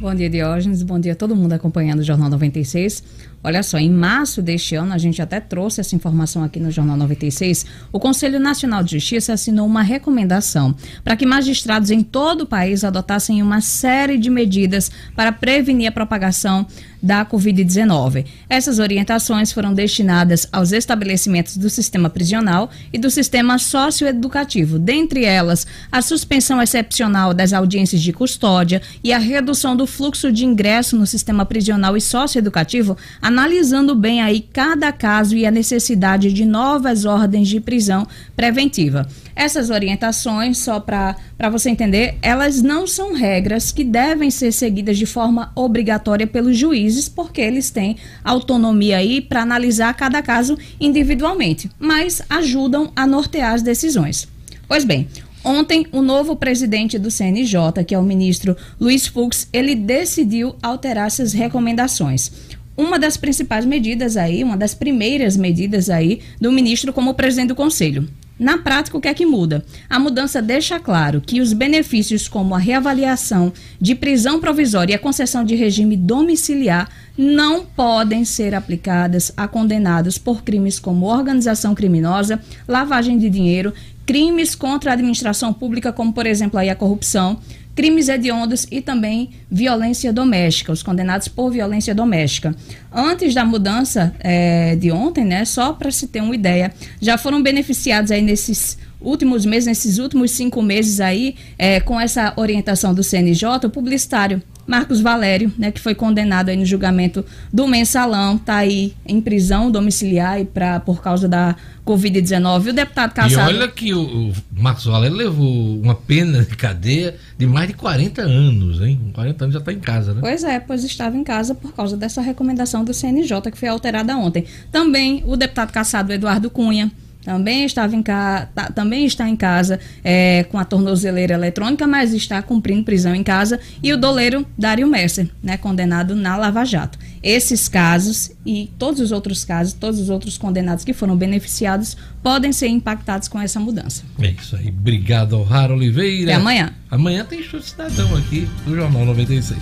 [0.00, 0.82] Bom dia, Diógenes.
[0.82, 3.02] Bom dia a todo mundo acompanhando o Jornal 96.
[3.48, 6.98] Olha só, em março deste ano, a gente até trouxe essa informação aqui no Jornal
[6.98, 12.46] 96, o Conselho Nacional de Justiça assinou uma recomendação para que magistrados em todo o
[12.46, 16.66] país adotassem uma série de medidas para prevenir a propagação
[17.02, 18.26] da Covid-19.
[18.50, 25.66] Essas orientações foram destinadas aos estabelecimentos do sistema prisional e do sistema socioeducativo, dentre elas
[25.90, 31.06] a suspensão excepcional das audiências de custódia e a redução do fluxo de ingresso no
[31.06, 32.96] sistema prisional e socioeducativo
[33.38, 39.06] analisando bem aí cada caso e a necessidade de novas ordens de prisão preventiva.
[39.36, 41.14] Essas orientações, só para
[41.52, 47.08] você entender, elas não são regras que devem ser seguidas de forma obrigatória pelos juízes,
[47.08, 53.62] porque eles têm autonomia aí para analisar cada caso individualmente, mas ajudam a nortear as
[53.62, 54.26] decisões.
[54.66, 55.06] Pois bem,
[55.44, 61.06] Ontem, o novo presidente do CNJ, que é o ministro Luiz Fux, ele decidiu alterar
[61.06, 62.47] essas recomendações
[62.78, 67.56] uma das principais medidas aí, uma das primeiras medidas aí do ministro como presidente do
[67.56, 68.08] conselho.
[68.38, 69.64] Na prática, o que é que muda?
[69.90, 74.98] A mudança deixa claro que os benefícios, como a reavaliação de prisão provisória e a
[74.98, 82.40] concessão de regime domiciliar, não podem ser aplicadas a condenados por crimes como organização criminosa,
[82.68, 83.74] lavagem de dinheiro,
[84.06, 87.40] crimes contra a administração pública, como por exemplo aí a corrupção,
[87.78, 92.52] crimes hediondos e também violência doméstica, os condenados por violência doméstica.
[92.92, 97.40] Antes da mudança é, de ontem, né, só para se ter uma ideia, já foram
[97.40, 103.02] beneficiados aí nesses últimos meses, nesses últimos cinco meses aí, é, com essa orientação do
[103.02, 108.56] CNJ, o publicitário Marcos Valério, né, que foi condenado aí no julgamento do mensalão, está
[108.56, 112.68] aí em prisão domiciliar pra, por causa da Covid-19.
[112.68, 113.50] O deputado Cassado...
[113.50, 117.72] E olha que o, o Marcos Valério levou uma pena de cadeia de mais de
[117.72, 119.00] 40 anos, hein?
[119.14, 120.20] 40 anos já está em casa, né?
[120.20, 124.18] Pois é, pois estava em casa por causa dessa recomendação do CNJ que foi alterada
[124.18, 124.44] ontem.
[124.70, 126.92] Também o deputado caçado Eduardo Cunha,
[127.28, 128.48] também estava em ca...
[128.54, 133.22] Tá, também está em casa é, com a tornozeleira eletrônica, mas está cumprindo prisão em
[133.22, 136.98] casa, e o doleiro Dário Messer, né, condenado na Lava Jato.
[137.22, 142.50] Esses casos e todos os outros casos, todos os outros condenados que foram beneficiados podem
[142.50, 144.04] ser impactados com essa mudança.
[144.18, 144.68] É isso aí.
[144.68, 146.32] Obrigado, Rara Oliveira.
[146.32, 146.72] Até amanhã.
[146.90, 149.58] Amanhã tem show cidadão aqui no Jornal 96.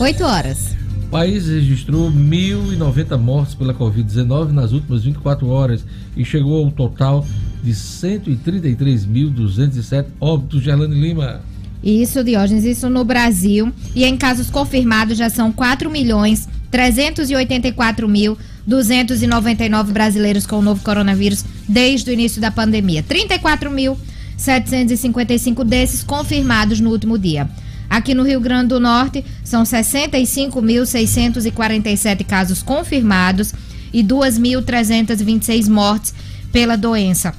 [0.00, 0.81] 8 horas.
[1.12, 5.84] O país registrou 1.090 mortes pela Covid-19 nas últimas 24 horas
[6.16, 7.26] e chegou ao total
[7.62, 10.62] de 133.207 óbitos.
[10.62, 11.42] Gerlane Lima.
[11.84, 13.70] Isso, Diógenes, isso no Brasil.
[13.94, 20.82] E em casos confirmados já são 4 milhões 384 mil 299 brasileiros com o novo
[20.82, 23.02] coronavírus desde o início da pandemia.
[23.02, 27.50] 34.755 desses confirmados no último dia.
[27.92, 33.52] Aqui no Rio Grande do Norte, são 65.647 casos confirmados
[33.92, 36.14] e 2.326 mortes
[36.50, 37.34] pela doença.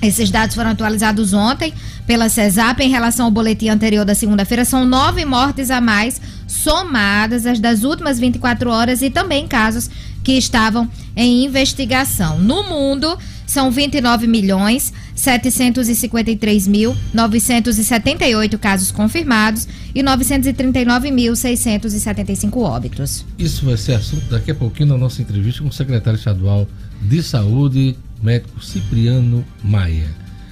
[0.00, 1.74] Esses dados foram atualizados ontem
[2.06, 4.64] pela CESAP em relação ao boletim anterior da segunda-feira.
[4.64, 9.90] São nove mortes a mais, somadas às das últimas 24 horas e também casos
[10.24, 12.38] que estavam em investigação.
[12.38, 23.26] No mundo, são 29 milhões 753 mil 978 casos confirmados e 939.675 óbitos.
[23.38, 26.66] Isso vai ser assunto daqui a pouquinho na nossa entrevista com o secretário estadual
[27.02, 30.08] de saúde, médico Cipriano Maia.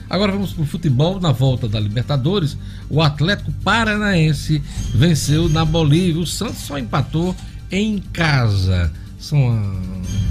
[0.09, 1.21] Agora vamos para o futebol.
[1.21, 2.57] Na volta da Libertadores,
[2.89, 4.63] o Atlético Paranaense
[4.95, 6.23] venceu na Bolívia.
[6.23, 7.35] O Santos só empatou
[7.71, 8.91] em casa.
[9.19, 9.83] São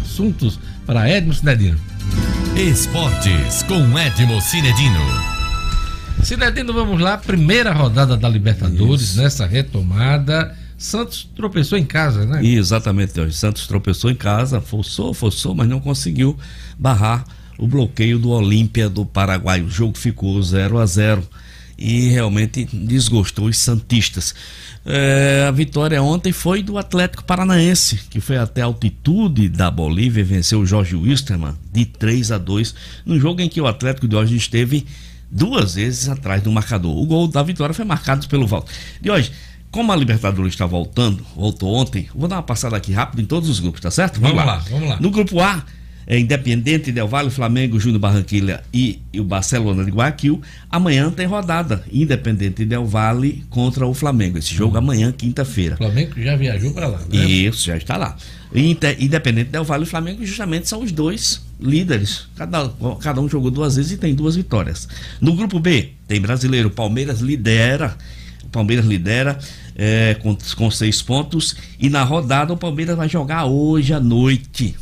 [0.03, 1.77] assuntos para Edmo Cinedino.
[2.55, 4.99] Esportes com Edmo Cinedino.
[6.23, 7.17] Cinedino, vamos lá.
[7.17, 9.21] Primeira rodada da Libertadores Isso.
[9.21, 10.55] nessa retomada.
[10.77, 12.45] Santos tropeçou em casa, né?
[12.45, 16.37] Exatamente, o Santos tropeçou em casa, forçou, forçou, mas não conseguiu
[16.77, 17.25] barrar
[17.57, 19.61] o bloqueio do Olímpia do Paraguai.
[19.61, 21.27] O jogo ficou 0 a 0
[21.77, 24.33] e realmente desgostou os Santistas.
[24.85, 30.21] É, a vitória ontem foi do Atlético Paranaense, que foi até a altitude da Bolívia
[30.21, 32.73] e venceu o Jorge Wisterman de 3 a 2
[33.05, 34.87] no jogo em que o Atlético de hoje esteve
[35.29, 36.95] duas vezes atrás do marcador.
[36.95, 38.67] O gol da vitória foi marcado pelo Valdo.
[39.01, 39.31] De hoje,
[39.69, 43.49] como a Libertadores está voltando, voltou ontem, vou dar uma passada aqui rápido em todos
[43.49, 44.19] os grupos, tá certo?
[44.19, 44.55] Vamos, vamos lá.
[44.55, 44.65] lá.
[44.69, 44.99] vamos lá.
[44.99, 45.63] No grupo A,
[46.07, 50.41] é, Independente Del Vale, Flamengo, Júnior Barranquilha e, e, o Barcelona de Guayaquil.
[50.71, 51.83] Amanhã tem rodada.
[51.91, 54.37] Independente Del Vale contra o Flamengo.
[54.37, 55.75] Esse jogo amanhã, quinta-feira.
[55.75, 57.25] O Flamengo já viajou para lá, né?
[57.25, 58.15] Isso, já está lá.
[58.55, 62.27] Inter, Independente Del Vale e Flamengo justamente são os dois líderes.
[62.37, 64.87] Cada, cada um jogou duas vezes e tem duas vitórias.
[65.19, 66.69] No grupo B, tem brasileiro.
[66.69, 67.97] Palmeiras lidera.
[68.49, 69.37] Palmeiras lidera
[69.75, 71.57] é, com, com seis pontos.
[71.77, 74.73] E na rodada o Palmeiras vai jogar hoje à noite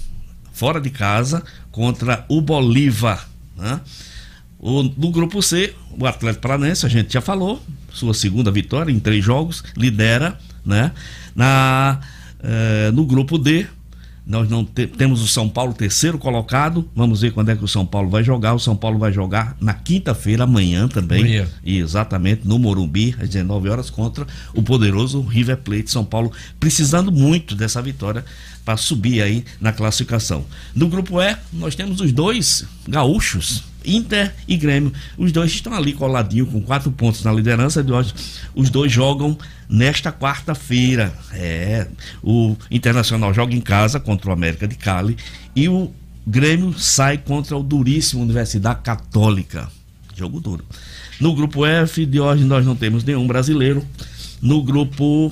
[0.56, 3.28] fora de casa contra o Bolívar.
[3.58, 3.82] Né?
[4.58, 8.98] O, no grupo C, o Atlético Paranense, a gente já falou, sua segunda vitória em
[8.98, 10.94] três jogos, lidera, né?
[11.36, 12.00] Na,
[12.42, 13.68] eh, no grupo D,
[14.26, 16.90] nós não te, temos o São Paulo terceiro colocado.
[16.96, 18.54] Vamos ver quando é que o São Paulo vai jogar.
[18.54, 21.24] O São Paulo vai jogar na quinta-feira, amanhã também.
[21.24, 21.48] Amanhã.
[21.64, 27.56] Exatamente, no Morumbi, às 19 horas, contra o poderoso River Plate São Paulo, precisando muito
[27.56, 28.26] dessa vitória
[28.66, 30.44] para subir aí na classificação.
[30.74, 34.92] No grupo E, nós temos os dois gaúchos, Inter e Grêmio.
[35.18, 38.14] Os dois estão ali coladinho com quatro pontos na liderança de hoje.
[38.54, 39.38] Os dois jogam
[39.70, 41.14] nesta quarta-feira.
[41.34, 41.88] É,
[42.24, 45.18] o Internacional joga em casa contra o América de Cali
[45.56, 45.92] e o
[46.28, 49.70] Grêmio sai contra o duríssimo Universidade Católica.
[50.16, 50.66] Jogo duro.
[51.20, 53.86] No grupo F de hoje nós não temos nenhum brasileiro.
[54.42, 55.32] No grupo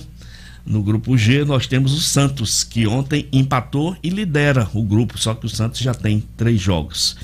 [0.66, 5.34] no grupo G, nós temos o Santos, que ontem empatou e lidera o grupo, só
[5.34, 7.18] que o Santos já tem três jogos.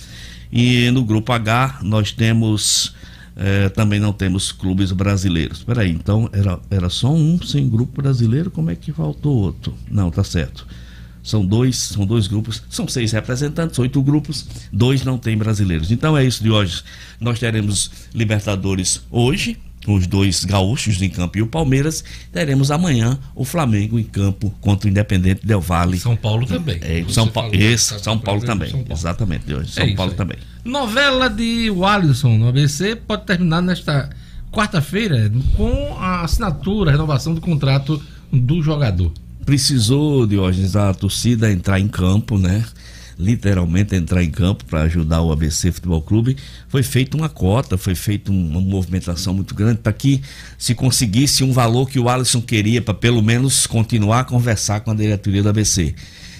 [0.51, 2.93] E no grupo H, nós temos.
[3.35, 5.63] Eh, também não temos clubes brasileiros.
[5.63, 9.73] Peraí, então era, era só um sem grupo brasileiro, como é que faltou outro?
[9.89, 10.67] Não, tá certo.
[11.23, 15.91] São dois, são dois grupos, são seis representantes, oito grupos, dois não tem brasileiros.
[15.91, 16.83] Então é isso de hoje.
[17.19, 22.03] Nós teremos Libertadores hoje, os dois gaúchos em campo e o Palmeiras.
[22.31, 25.99] Teremos amanhã o Flamengo em campo contra o Independente Del Vale.
[25.99, 26.79] São Paulo também.
[26.81, 28.69] É, São, Paulo, esse, São Paulo também.
[28.69, 28.93] São Paulo.
[28.99, 29.71] Exatamente, de hoje.
[29.71, 30.37] São é Paulo também.
[30.63, 34.09] Novela de Wallison no ABC pode terminar nesta
[34.51, 38.01] quarta-feira com a assinatura, a renovação do contrato
[38.31, 39.11] do jogador.
[39.45, 42.63] Precisou, Diógenes, a torcida entrar em campo, né?
[43.19, 46.37] Literalmente entrar em campo para ajudar o ABC Futebol Clube,
[46.69, 50.21] foi feita uma cota, foi feita uma movimentação muito grande para que
[50.57, 54.91] se conseguisse um valor que o Alisson queria para pelo menos continuar a conversar com
[54.91, 55.93] a diretoria do ABC.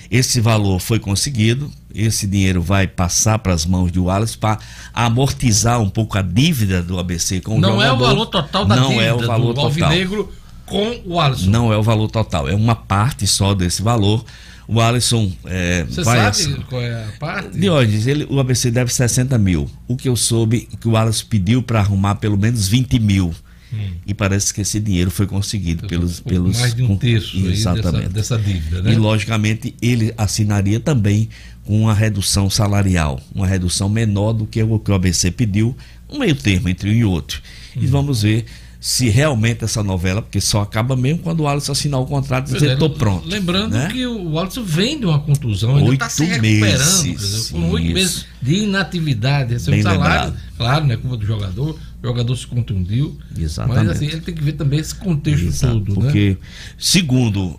[0.10, 4.58] Esse valor foi conseguido, esse dinheiro vai passar para as mãos do Wallace para
[4.94, 7.84] amortizar um pouco a dívida do ABC com o Não jogador.
[7.90, 9.90] é o valor total da Não dívida é o valor do total.
[9.90, 10.34] Alvinegro
[10.66, 11.50] com o Alisson.
[11.50, 14.24] Não é o valor total, é uma parte só desse valor.
[14.72, 16.32] O Alisson é, Você vai.
[16.32, 17.58] sabe qual é a parte?
[17.58, 19.68] Diógenes, ele, o ABC deve 60 mil.
[19.88, 23.34] O que eu soube que o Alisson pediu para arrumar pelo menos 20 mil.
[23.74, 23.78] Hum.
[24.06, 26.20] E parece que esse dinheiro foi conseguido pelos.
[26.20, 28.10] pelos mais de um terço exatamente.
[28.10, 28.94] dessa, dessa dívida, né?
[28.94, 31.30] E logicamente ele assinaria também
[31.66, 35.76] com uma redução salarial, uma redução menor do que o que o ABC pediu,
[36.08, 37.42] um meio termo entre um e outro.
[37.76, 37.90] E Hum.
[37.90, 38.46] vamos ver
[38.80, 42.52] se realmente essa novela, porque só acaba mesmo quando o Alisson assinar o contrato e
[42.52, 43.28] Pois dizer é, estou pronto.
[43.28, 43.90] Lembrando né?
[43.92, 47.04] que o Alisson vem de uma contusão, ainda está se Oito recuperando.
[47.04, 50.38] meses, oito meses de inatividade, recebeu um salário, lembrado.
[50.58, 50.96] claro, né?
[50.96, 53.18] Culpa do jogador, o jogador se contundiu.
[53.38, 53.86] Exatamente.
[53.88, 56.38] Mas assim, ele tem que ver também esse contexto Exato, todo, porque, né?
[56.78, 57.56] segundo,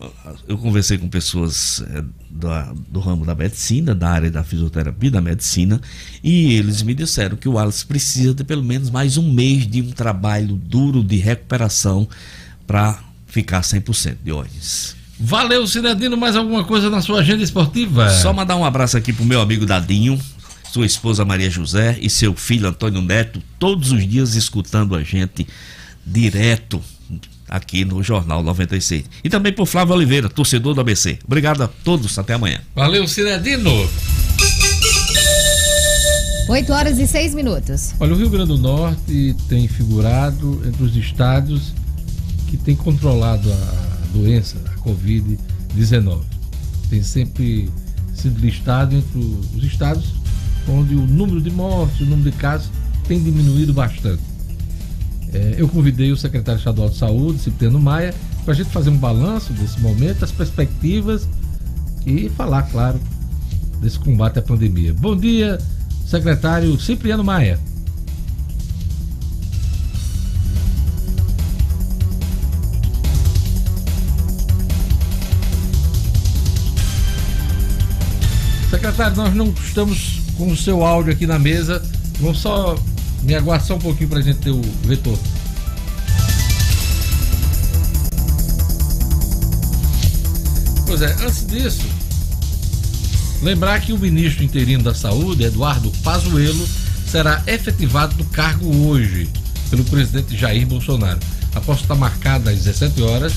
[0.48, 5.20] eu conversei com pessoas eh, da- do ramo da medicina, da área da fisioterapia, da
[5.20, 5.80] medicina,
[6.24, 9.82] e eles me disseram que o Alisson precisa de pelo menos mais um mês de
[9.82, 12.08] um trabalho duro de recuperação
[12.66, 14.96] para ficar 100% de olhos.
[15.22, 18.08] Valeu, Cidadino, mais alguma coisa na sua agenda esportiva?
[18.08, 20.18] Só mandar um abraço aqui pro meu amigo Dadinho,
[20.72, 25.46] sua esposa Maria José e seu filho Antônio Neto, todos os dias escutando a gente
[26.06, 26.80] direto
[27.48, 29.04] aqui no Jornal 96.
[29.24, 31.18] E também por Flávio Oliveira, torcedor do ABC.
[31.26, 32.60] Obrigado a todos, até amanhã.
[32.74, 33.70] Valeu, Cidadino.
[36.48, 37.94] 8 horas e 6 minutos.
[37.98, 41.72] Olha, o Rio Grande do Norte tem figurado entre os estados
[42.48, 46.22] que tem controlado a doença, a Covid-19.
[46.88, 47.68] Tem sempre
[48.14, 49.18] sido listado entre
[49.56, 50.20] os estados
[50.68, 52.70] onde o número de mortes, o número de casos
[53.06, 54.22] tem diminuído bastante.
[55.32, 58.96] É, eu convidei o secretário estadual de saúde, Cipriano Maia, para a gente fazer um
[58.96, 61.28] balanço desse momento, as perspectivas
[62.06, 63.00] e falar, claro,
[63.80, 64.94] desse combate à pandemia.
[64.94, 65.58] Bom dia,
[66.06, 67.58] secretário Cipriano Maia.
[78.70, 81.82] Secretário, nós não estamos com o seu áudio aqui na mesa.
[82.18, 82.74] Vamos só
[83.22, 85.18] me aguardar só um pouquinho para a gente ter o vetor.
[90.86, 91.86] Pois é, antes disso,
[93.42, 96.68] Lembrar que o ministro interino da Saúde, Eduardo Pazuello,
[97.06, 99.30] será efetivado no cargo hoje
[99.70, 101.18] pelo presidente Jair Bolsonaro.
[101.54, 103.32] A posse está marcada às 17 horas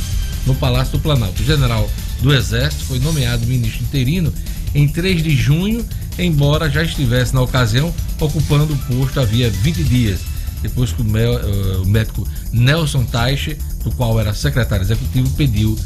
[0.45, 1.41] no Palácio do Planalto.
[1.41, 1.89] O general
[2.21, 4.33] do Exército foi nomeado ministro interino
[4.75, 5.85] em 3 de junho,
[6.17, 10.19] embora já estivesse na ocasião ocupando o posto havia 20 dias,
[10.61, 15.77] depois que o, eh, médico Nelson Taixe, do qual era secretário executivo, pediu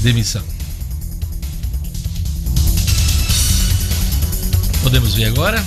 [0.00, 0.42] demissão.
[4.82, 5.62] Podemos ver agora?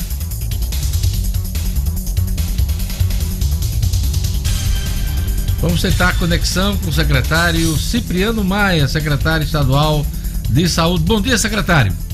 [5.62, 10.06] Vamos tentar a conexão com o secretário Cipriano Maia, secretário estadual
[10.50, 11.04] de saúde.
[11.06, 12.05] Bom dia, secretário.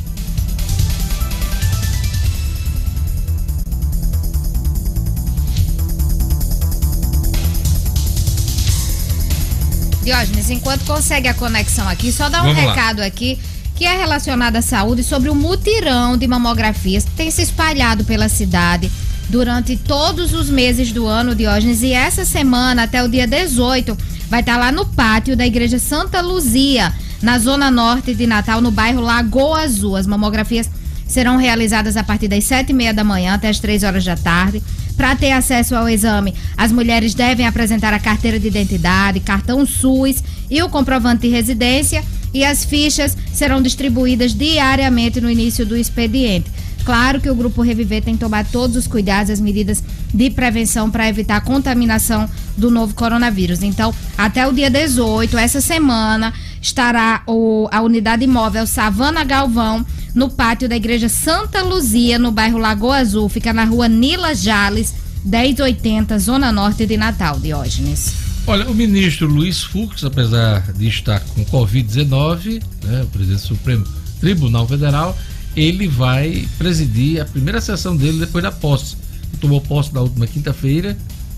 [10.03, 13.05] Diógenes, enquanto consegue a conexão aqui, só dá um Vamos recado lá.
[13.05, 13.37] aqui
[13.75, 18.29] que é relacionado à saúde sobre o mutirão de mamografias que tem se espalhado pela
[18.29, 18.91] cidade
[19.27, 23.97] durante todos os meses do ano, Diógenes, e essa semana, até o dia 18,
[24.29, 28.71] vai estar lá no pátio da Igreja Santa Luzia, na zona norte de Natal, no
[28.71, 29.95] bairro Lagoa Azul.
[29.95, 30.69] As mamografias
[31.07, 34.15] serão realizadas a partir das sete e meia da manhã até as três horas da
[34.15, 34.61] tarde.
[35.01, 40.23] Para ter acesso ao exame, as mulheres devem apresentar a carteira de identidade, cartão SUS
[40.47, 46.51] e o comprovante de residência e as fichas serão distribuídas diariamente no início do expediente.
[46.85, 49.83] Claro que o Grupo Reviver tem que tomar todos os cuidados, as medidas
[50.13, 53.63] de prevenção para evitar a contaminação do novo coronavírus.
[53.63, 56.31] Então, até o dia 18, essa semana,
[56.61, 59.83] estará o, a unidade móvel Savana Galvão
[60.13, 63.29] no pátio da Igreja Santa Luzia, no bairro Lagoa Azul.
[63.29, 64.93] Fica na rua Nila Jales,
[65.23, 68.13] 1080, Zona Norte de Natal, Diógenes.
[68.47, 73.87] Olha, o ministro Luiz Fux, apesar de estar com Covid-19, né, o presidente do Supremo
[74.19, 75.17] Tribunal Federal,
[75.55, 78.95] ele vai presidir a primeira sessão dele depois da posse.
[79.31, 80.97] Ele tomou posse na última quinta-feira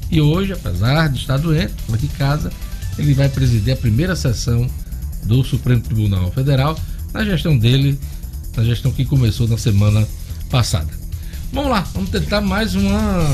[0.09, 2.51] e hoje, apesar de estar doente, aqui em casa,
[2.97, 4.69] ele vai presidir a primeira sessão
[5.23, 6.77] do Supremo Tribunal Federal
[7.13, 7.99] na gestão dele,
[8.55, 10.07] na gestão que começou na semana
[10.49, 10.91] passada.
[11.51, 13.27] Vamos lá, vamos tentar mais uma,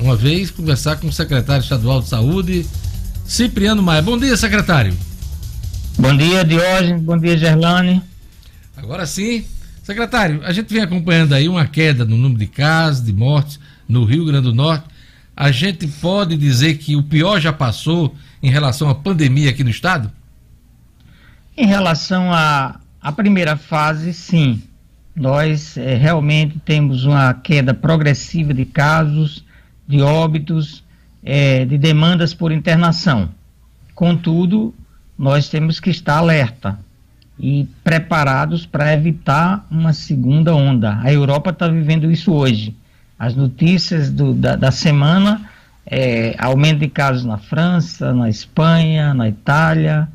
[0.00, 2.66] uma vez conversar com o secretário estadual de saúde,
[3.26, 4.02] Cipriano Maia.
[4.02, 4.96] Bom dia, secretário.
[5.98, 7.02] Bom dia, Diógenes.
[7.02, 8.02] Bom dia, Gerlane.
[8.76, 9.44] Agora sim,
[9.86, 14.04] Secretário, a gente vem acompanhando aí uma queda no número de casos, de mortes no
[14.04, 14.84] Rio Grande do Norte.
[15.36, 18.12] A gente pode dizer que o pior já passou
[18.42, 20.10] em relação à pandemia aqui no estado?
[21.56, 24.60] Em relação à, à primeira fase, sim.
[25.14, 29.44] Nós é, realmente temos uma queda progressiva de casos,
[29.86, 30.82] de óbitos,
[31.22, 33.28] é, de demandas por internação.
[33.94, 34.74] Contudo,
[35.16, 36.80] nós temos que estar alerta
[37.38, 40.98] e preparados para evitar uma segunda onda.
[41.00, 42.74] A Europa está vivendo isso hoje.
[43.16, 45.48] As notícias do, da, da, semana
[45.86, 50.08] é aumento de casos na França, na Espanha, na Itália,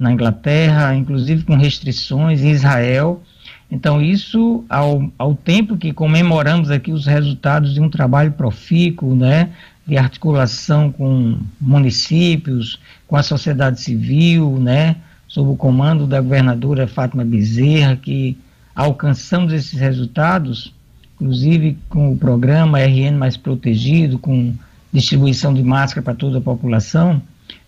[0.00, 3.22] na Inglaterra, inclusive com restrições em Israel.
[3.70, 9.50] Então, isso, ao, ao tempo que comemoramos aqui os resultados de um trabalho profícuo, né,
[9.86, 14.96] de articulação com municípios, com a sociedade civil, né,
[15.28, 18.38] sob o comando da governadora Fátima Bezerra, que
[18.74, 20.74] alcançamos esses resultados,
[21.14, 24.54] inclusive com o programa RN Mais Protegido, com
[24.92, 27.22] distribuição de máscara para toda a população,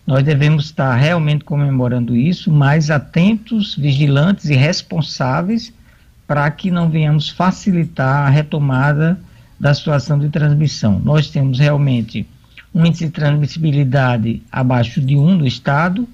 [0.05, 5.73] nós devemos estar realmente comemorando isso, mas atentos, vigilantes e responsáveis
[6.27, 9.17] para que não venhamos facilitar a retomada
[9.59, 10.99] da situação de transmissão.
[10.99, 12.27] Nós temos realmente
[12.73, 16.07] um índice de transmissibilidade abaixo de 1 no estado,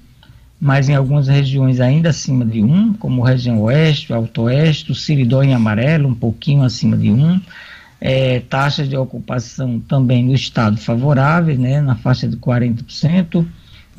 [0.60, 5.42] mas em algumas regiões ainda acima de 1, como região oeste, alto oeste, o Siridó
[5.42, 7.40] em amarelo, um pouquinho acima de 1.
[8.02, 13.46] É, taxas de ocupação também no estado favoráveis, né, na faixa de 40%,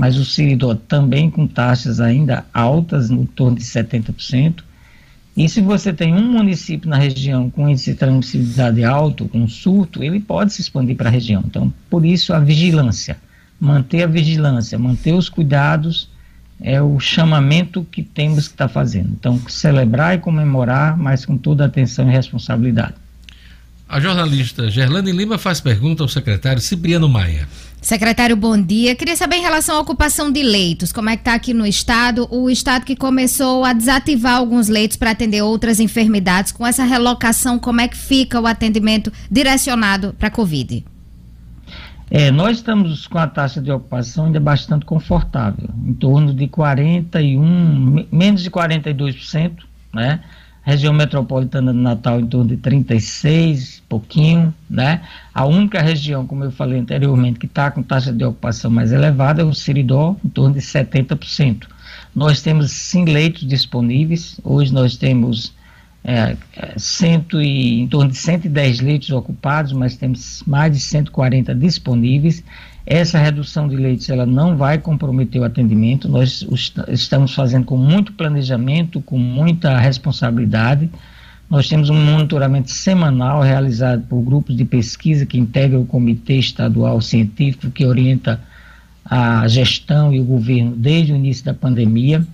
[0.01, 4.63] mas o Siridó também com taxas ainda altas, no torno de 70%.
[5.37, 10.03] E se você tem um município na região com índice de transmissibilidade alto, com surto,
[10.03, 11.43] ele pode se expandir para a região.
[11.45, 13.15] Então, por isso a vigilância,
[13.59, 16.09] manter a vigilância, manter os cuidados
[16.59, 19.09] é o chamamento que temos que estar tá fazendo.
[19.11, 22.95] Então, celebrar e comemorar, mas com toda atenção e responsabilidade.
[23.91, 27.45] A jornalista Gerlane Lima faz pergunta ao secretário Cipriano Maia.
[27.81, 28.95] Secretário, bom dia.
[28.95, 32.25] Queria saber em relação à ocupação de leitos, como é que está aqui no estado,
[32.31, 37.59] o estado que começou a desativar alguns leitos para atender outras enfermidades, com essa relocação,
[37.59, 40.85] como é que fica o atendimento direcionado para a Covid?
[42.09, 48.07] É, nós estamos com a taxa de ocupação ainda bastante confortável, em torno de 41,
[48.09, 49.51] menos de 42%,
[49.93, 50.21] né?
[50.63, 55.01] Região metropolitana de Natal em torno de 36, pouquinho, né?
[55.33, 59.41] A única região, como eu falei anteriormente, que está com taxa de ocupação mais elevada
[59.41, 61.67] é o Siridó, em torno de 70%.
[62.15, 65.53] Nós temos sim leitos disponíveis, hoje nós temos
[66.03, 71.53] é, é, cento e, em torno de 110 leitos ocupados, mas temos mais de 140
[71.55, 72.43] disponíveis.
[72.85, 76.09] Essa redução de leitos ela não vai comprometer o atendimento.
[76.09, 76.45] Nós
[76.87, 80.89] estamos fazendo com muito planejamento, com muita responsabilidade.
[81.49, 87.01] Nós temos um monitoramento semanal realizado por grupos de pesquisa que integram o Comitê Estadual
[87.01, 88.39] Científico que orienta
[89.05, 92.25] a gestão e o governo desde o início da pandemia.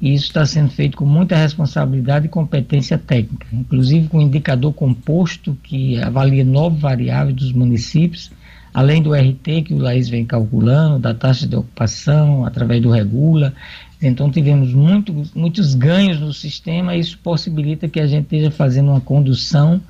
[0.00, 4.72] E isso está sendo feito com muita responsabilidade e competência técnica, inclusive com um indicador
[4.72, 8.30] composto que avalia nove variáveis dos municípios,
[8.74, 13.54] além do RT que o Laís vem calculando, da taxa de ocupação, através do Regula.
[14.02, 18.90] Então tivemos muito, muitos ganhos no sistema e isso possibilita que a gente esteja fazendo
[18.90, 19.80] uma condução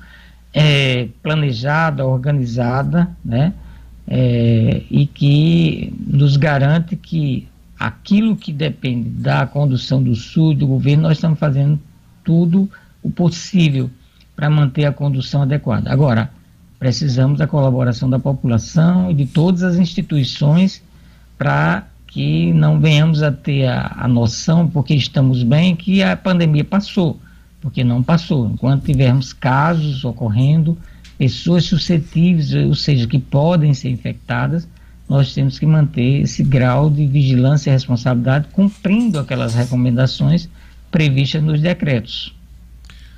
[0.53, 3.53] é, planejada, organizada, né?
[4.07, 7.47] É, e que nos garante que
[7.77, 11.79] aquilo que depende da condução do SUS, do governo, nós estamos fazendo
[12.23, 12.69] tudo
[13.01, 13.89] o possível
[14.35, 15.91] para manter a condução adequada.
[15.91, 16.29] Agora,
[16.79, 20.81] precisamos da colaboração da população e de todas as instituições
[21.37, 26.63] para que não venhamos a ter a, a, noção, porque estamos bem, que a pandemia
[26.63, 27.19] passou,
[27.59, 28.47] porque não passou.
[28.47, 30.77] Enquanto tivermos casos ocorrendo,
[31.17, 34.67] pessoas suscetíveis, ou seja, que podem ser infectadas,
[35.07, 40.49] nós temos que manter esse grau de vigilância e responsabilidade, cumprindo aquelas recomendações
[40.89, 42.34] previstas nos decretos.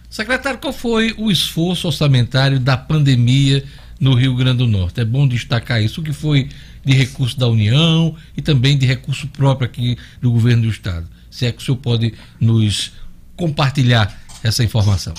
[0.09, 3.63] Secretário, qual foi o esforço orçamentário da pandemia
[3.99, 5.01] no Rio Grande do Norte?
[5.01, 6.49] É bom destacar isso, o que foi
[6.83, 11.05] de recurso da União e também de recurso próprio aqui do governo do Estado.
[11.29, 12.93] Se é que o senhor pode nos
[13.35, 15.13] compartilhar essa informação.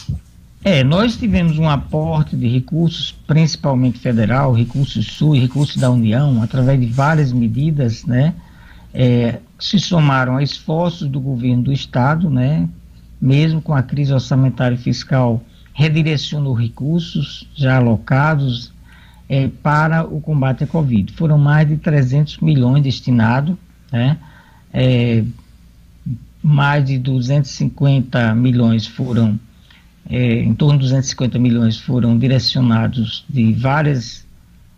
[0.64, 6.42] É, nós tivemos um aporte de recursos, principalmente federal, recursos sul e recursos da União,
[6.42, 8.34] através de várias medidas, né?
[8.92, 12.68] É, se somaram a esforços do governo do estado, né?
[13.20, 15.42] Mesmo com a crise orçamentária e fiscal,
[15.72, 18.72] redirecionou recursos já alocados
[19.28, 21.12] é, para o combate à Covid.
[21.12, 23.56] Foram mais de 300 milhões destinados,
[23.92, 24.16] né?
[24.72, 25.24] É,
[26.42, 29.38] mais de 250 milhões foram
[30.08, 34.26] é, em torno de 250 milhões foram direcionados de várias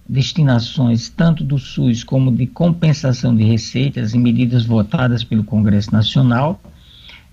[0.08, 6.60] destinações, tanto do SUS como de compensação de receitas e medidas votadas pelo Congresso Nacional.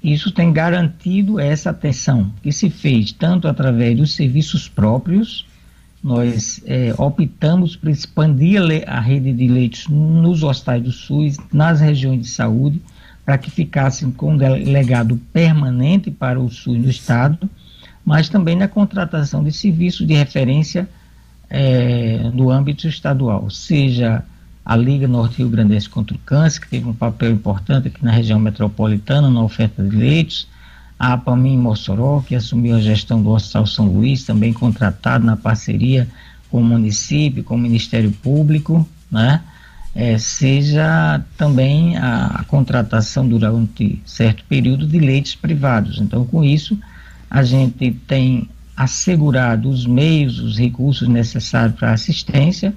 [0.04, 5.46] Isso tem garantido essa atenção que se fez tanto através dos serviços próprios,
[6.04, 12.22] nós é, optamos por expandir a rede de leitos nos hospitais do SUS, nas regiões
[12.22, 12.82] de saúde,
[13.26, 17.50] para que ficassem com um legado permanente para o SUS no Estado
[18.08, 20.88] mas também na contratação de serviços de referência
[21.50, 24.24] é, no âmbito estadual, seja
[24.68, 28.12] a Liga Norte Rio Grandense contra o Câncer, que teve um papel importante aqui na
[28.12, 30.46] região metropolitana na oferta de leitos,
[31.00, 36.06] a APAMIM Mossoró, que assumiu a gestão do Hospital São Luís, também contratado na parceria
[36.52, 39.42] com o município, com o Ministério Público, né?
[39.96, 46.02] É, seja também a, a contratação durante certo período de leitos privados.
[46.02, 46.78] Então, com isso,
[47.30, 52.76] a gente tem assegurado os meios, os recursos necessários para assistência,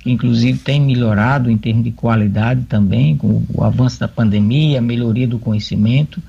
[0.00, 4.82] que inclusive tem melhorado em termos de qualidade também, com o avanço da pandemia, a
[4.82, 6.22] melhoria do conhecimento,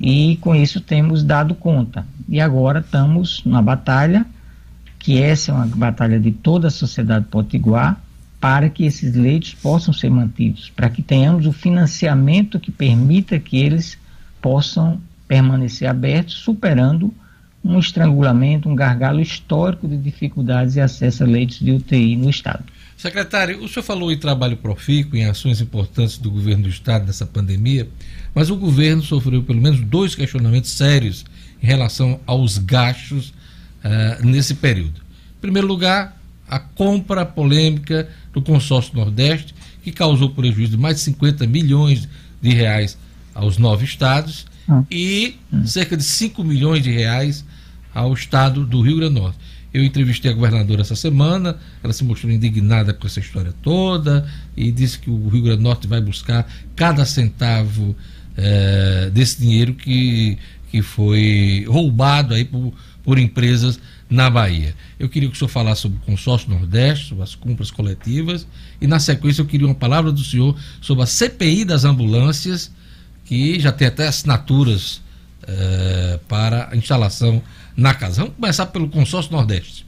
[0.00, 2.06] e com isso temos dado conta.
[2.28, 4.24] E agora estamos na batalha,
[4.98, 8.00] que essa é uma batalha de toda a sociedade potiguar,
[8.40, 13.56] para que esses leitos possam ser mantidos, para que tenhamos o financiamento que permita que
[13.56, 13.96] eles
[14.40, 17.14] possam permanecer aberto, superando
[17.64, 22.64] um estrangulamento, um gargalo histórico de dificuldades de acesso a leitos de UTI no Estado.
[23.02, 27.26] Secretário, o senhor falou em trabalho profícuo, em ações importantes do governo do Estado nessa
[27.26, 27.88] pandemia,
[28.32, 31.24] mas o governo sofreu pelo menos dois questionamentos sérios
[31.60, 33.30] em relação aos gastos
[33.84, 35.00] uh, nesse período.
[35.36, 36.16] Em primeiro lugar,
[36.46, 39.52] a compra polêmica do consórcio Nordeste,
[39.82, 42.08] que causou prejuízo de mais de 50 milhões
[42.40, 42.96] de reais
[43.34, 44.84] aos nove estados ah.
[44.88, 45.34] e
[45.64, 47.44] cerca de 5 milhões de reais
[47.92, 49.38] ao estado do Rio Grande do Norte.
[49.72, 54.70] Eu entrevistei a governadora essa semana, ela se mostrou indignada com essa história toda e
[54.70, 56.46] disse que o Rio Grande do Norte vai buscar
[56.76, 57.96] cada centavo
[58.36, 60.36] é, desse dinheiro que,
[60.70, 63.80] que foi roubado aí por, por empresas
[64.10, 64.74] na Bahia.
[64.98, 68.46] Eu queria que o senhor falasse sobre o consórcio Nordeste, sobre as compras coletivas,
[68.78, 72.70] e na sequência eu queria uma palavra do senhor sobre a CPI das ambulâncias
[73.24, 75.00] que já tem até assinaturas
[75.44, 77.42] eh, para a instalação
[77.76, 78.22] na casa.
[78.22, 79.86] Vamos começar pelo consórcio Nordeste.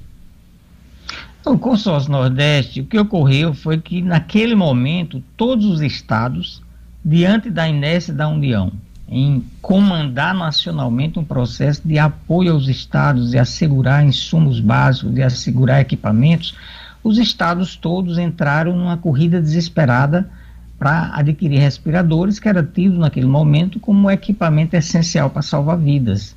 [1.44, 6.62] O consórcio Nordeste, o que ocorreu foi que naquele momento todos os estados,
[7.04, 8.72] diante da inércia da União,
[9.06, 15.80] em comandar nacionalmente um processo de apoio aos estados e assegurar insumos básicos, de assegurar
[15.80, 16.54] equipamentos,
[17.02, 20.30] os estados todos entraram numa corrida desesperada
[20.78, 26.34] para adquirir respiradores, que era tido naquele momento como equipamento essencial para salvar vidas.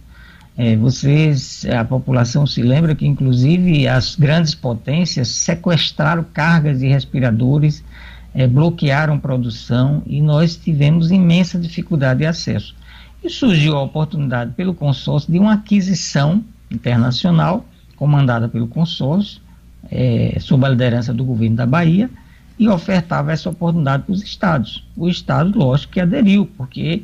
[0.58, 7.84] É, vocês, a população se lembra que, inclusive, as grandes potências sequestraram cargas de respiradores,
[8.34, 12.76] é, bloquearam produção e nós tivemos imensa dificuldade de acesso.
[13.24, 17.64] E surgiu a oportunidade pelo consórcio de uma aquisição internacional,
[17.96, 19.40] comandada pelo consórcio,
[19.92, 22.10] é, sob a liderança do governo da Bahia,
[22.58, 24.84] e ofertava essa oportunidade para os estados.
[24.96, 27.04] O estado, lógico, que aderiu, porque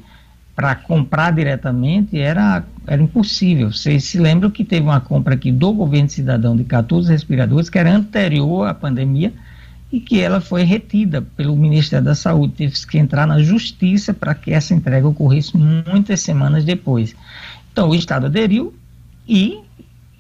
[0.55, 3.71] para comprar diretamente era, era impossível.
[3.71, 7.80] Vocês se lembram que teve uma compra aqui do governo cidadão de 14 respiradores, que
[7.80, 9.34] era anterior à pandemia,
[9.91, 12.53] e que ela foi retida pelo Ministério da Saúde.
[12.53, 17.15] Teve que entrar na justiça para que essa entrega ocorresse muitas semanas depois.
[17.71, 18.73] Então, o Estado aderiu
[19.27, 19.59] e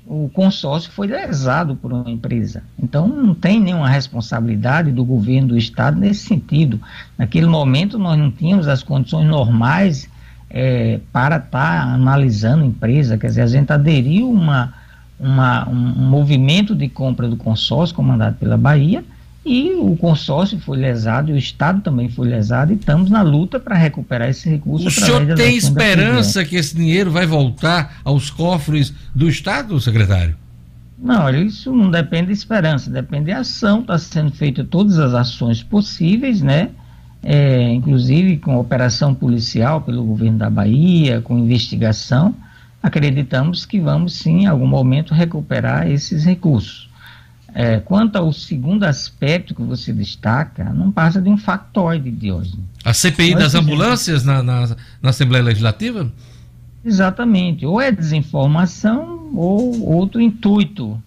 [0.05, 2.63] o consórcio foi lesado por uma empresa.
[2.77, 6.79] Então, não tem nenhuma responsabilidade do governo do Estado nesse sentido.
[7.17, 10.09] Naquele momento, nós não tínhamos as condições normais
[10.53, 14.71] é, para estar tá analisando a empresa, quer dizer, a gente aderiu uma,
[15.19, 19.03] uma, um movimento de compra do consórcio comandado pela Bahia
[19.43, 23.59] e o consórcio foi lesado e o Estado também foi lesado e estamos na luta
[23.59, 24.87] para recuperar esse recurso.
[24.87, 30.37] O senhor tem esperança que esse dinheiro vai voltar aos cofres do Estado, secretário?
[30.97, 33.81] Não, isso não depende de esperança, depende de ação.
[33.81, 36.69] Está sendo feita todas as ações possíveis, né?
[37.23, 42.35] É, inclusive com operação policial pelo governo da Bahia, com investigação.
[42.81, 46.89] Acreditamos que vamos sim, em algum momento, recuperar esses recursos.
[47.55, 52.57] É, quanto ao segundo aspecto que você destaca, não passa de um factoide de hoje.
[52.83, 56.11] A CPI das ambulâncias na, na, na, Assembleia Legislativa?
[56.83, 57.63] Exatamente.
[57.63, 61.01] Ou é desinformação ou outro intuito.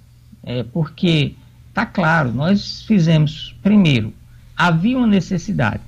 [0.45, 1.35] É, porque,
[1.69, 4.15] está claro, nós fizemos, primeiro,
[4.57, 5.83] havia uma necessidade,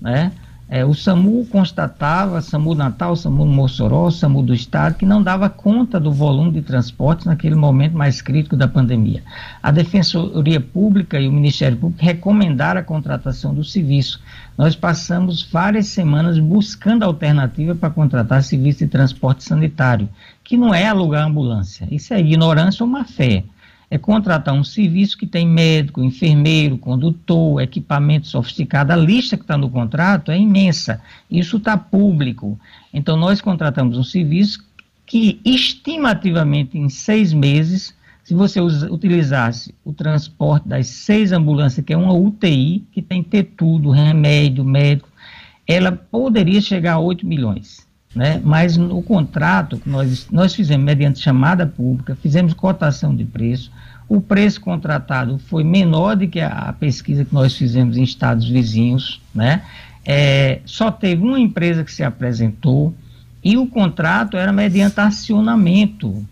[0.00, 0.32] né?
[0.68, 6.00] É, o SAMU constatava, SAMU Natal, SAMU Mossoró, SAMU do Estado, que não dava conta
[6.00, 9.22] do volume de transportes naquele momento mais crítico da pandemia.
[9.62, 14.20] A Defensoria Pública e o Ministério Público recomendaram a contratação do serviço.
[14.58, 20.08] Nós passamos várias semanas buscando alternativa para contratar serviço de transporte sanitário,
[20.42, 21.86] que não é alugar ambulância.
[21.92, 23.44] Isso é ignorância ou má fé
[23.90, 28.92] é contratar um serviço que tem médico, enfermeiro, condutor, equipamento sofisticado.
[28.92, 31.00] A lista que está no contrato é imensa.
[31.30, 32.58] Isso está público.
[32.92, 34.64] Então, nós contratamos um serviço
[35.06, 37.94] que, estimativamente, em seis meses,
[38.24, 43.30] se você utilizasse o transporte das seis ambulâncias, que é uma UTI, que tem que
[43.30, 45.08] ter tudo, remédio, médico,
[45.64, 47.85] ela poderia chegar a 8 milhões.
[48.16, 48.40] Né?
[48.42, 53.70] Mas no contrato que nós, nós fizemos mediante chamada pública, fizemos cotação de preço,
[54.08, 59.20] o preço contratado foi menor do que a, pesquisa que nós fizemos em estados vizinhos,
[59.34, 59.62] né?
[60.02, 62.94] É, só teve uma empresa que se apresentou
[63.44, 66.24] e o contrato era mediante acionamento.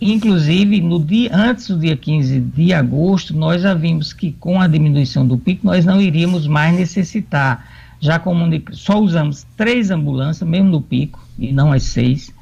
[0.00, 4.66] Inclusive, no dia, antes do dia 15 de agosto, nós já vimos que com a
[4.66, 10.68] diminuição do pico, nós não iríamos mais necessitar já comunica, só usamos três ambulâncias, mesmo
[10.68, 12.32] no pico, e não as seis.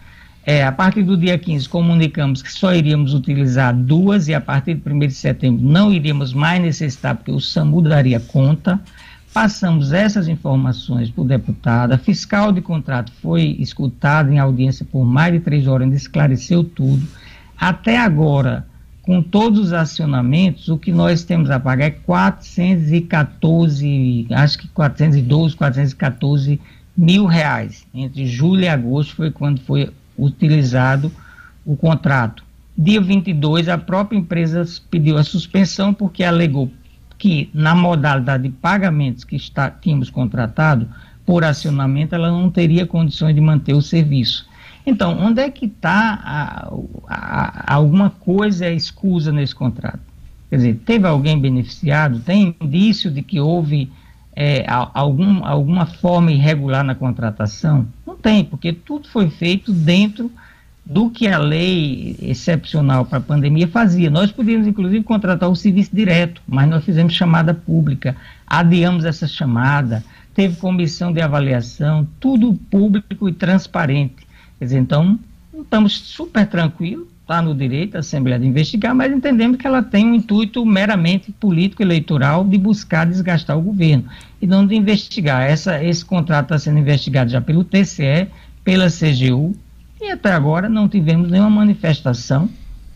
[0.44, 4.74] É, a partir do dia 15, comunicamos que só iríamos utilizar duas, e a partir
[4.74, 8.80] do 1 de setembro não iríamos mais necessitar, porque o SAMU daria conta.
[9.34, 11.92] Passamos essas informações para o deputado.
[11.92, 16.62] A fiscal de contrato foi escutada em audiência por mais de três horas, ainda esclareceu
[16.62, 17.06] tudo.
[17.58, 18.66] Até agora,
[19.06, 25.54] com todos os acionamentos, o que nós temos a pagar é 414, acho que 412,
[25.54, 26.60] 414
[26.96, 27.86] mil reais.
[27.94, 31.12] Entre julho e agosto foi quando foi utilizado
[31.64, 32.42] o contrato.
[32.76, 36.68] Dia 22, a própria empresa pediu a suspensão porque alegou
[37.16, 40.88] que na modalidade de pagamentos que está, tínhamos contratado
[41.24, 44.45] por acionamento, ela não teria condições de manter o serviço.
[44.86, 46.70] Então, onde é que está
[47.66, 49.98] alguma coisa escusa nesse contrato?
[50.48, 52.20] Quer dizer, teve alguém beneficiado?
[52.20, 53.90] Tem indício de que houve
[54.34, 57.86] é, algum, alguma forma irregular na contratação?
[58.06, 60.30] Não tem, porque tudo foi feito dentro
[60.84, 64.08] do que a lei excepcional para a pandemia fazia.
[64.08, 70.04] Nós podíamos, inclusive, contratar o serviço direto, mas nós fizemos chamada pública, adiamos essa chamada,
[70.32, 74.25] teve comissão de avaliação, tudo público e transparente.
[74.58, 75.18] Quer dizer, então,
[75.54, 80.06] estamos super tranquilos, está no direito a Assembleia de investigar, mas entendemos que ela tem
[80.06, 84.04] um intuito meramente político-eleitoral de buscar desgastar o governo
[84.40, 85.42] e não de investigar.
[85.42, 88.28] Essa, esse contrato está sendo investigado já pelo TCE,
[88.62, 89.56] pela CGU,
[90.00, 92.48] e até agora não tivemos nenhuma manifestação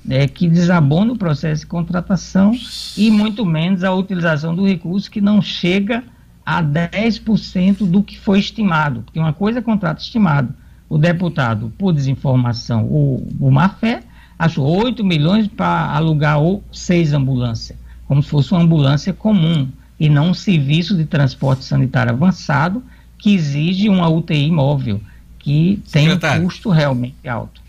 [0.05, 2.53] né, que desabone o processo de contratação
[2.97, 6.05] e muito menos a utilização do recurso que não chega
[6.45, 9.03] a 10% do que foi estimado.
[9.03, 10.55] Porque uma coisa é contrato estimado.
[10.91, 14.03] O deputado, por desinformação ou, ou má fé,
[14.37, 19.69] achou 8 milhões para alugar ou seis ambulâncias, como se fosse uma ambulância comum
[20.01, 22.83] e não um serviço de transporte sanitário avançado
[23.17, 25.01] que exige uma UTI móvel,
[25.39, 27.60] que tem um custo realmente alto.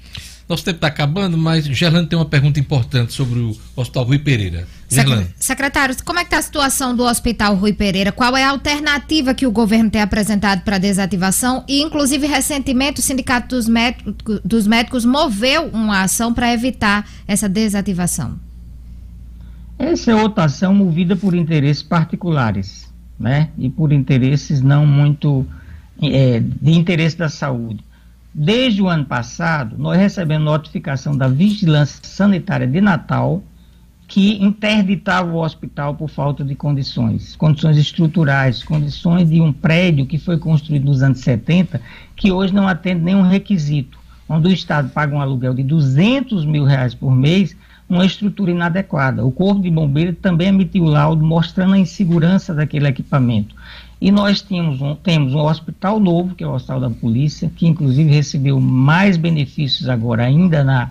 [0.52, 4.68] Nosso tempo está acabando, mas Gerlando tem uma pergunta importante sobre o Hospital Rui Pereira.
[4.90, 5.26] Gerlando.
[5.38, 8.11] Secretário, como é que está a situação do Hospital Rui Pereira?
[8.11, 11.64] Qual é a alternativa que o governo tem apresentado para desativação?
[11.69, 17.48] E, inclusive, recentemente, o Sindicato dos Médicos, dos Médicos moveu uma ação para evitar essa
[17.48, 18.38] desativação.
[19.80, 23.52] Essa é outra ação movida por interesses particulares, né?
[23.57, 25.48] E por interesses não muito
[26.02, 27.82] é, de interesse da saúde.
[28.34, 33.44] Desde o ano passado, nós recebemos notificação da Vigilância Sanitária de Natal
[34.08, 40.18] que interditava o hospital por falta de condições, condições estruturais, condições de um prédio que
[40.18, 41.82] foi construído nos anos 70,
[42.16, 43.98] que hoje não atende nenhum requisito,
[44.28, 47.56] onde o Estado paga um aluguel de 200 mil reais por mês,
[47.90, 49.26] uma estrutura inadequada.
[49.26, 53.56] O Corpo de Bombeiros também emitiu laudo mostrando a insegurança daquele equipamento.
[54.02, 57.68] E nós tínhamos um, temos um hospital novo, que é o Hospital da Polícia, que
[57.68, 60.90] inclusive recebeu mais benefícios agora, ainda na,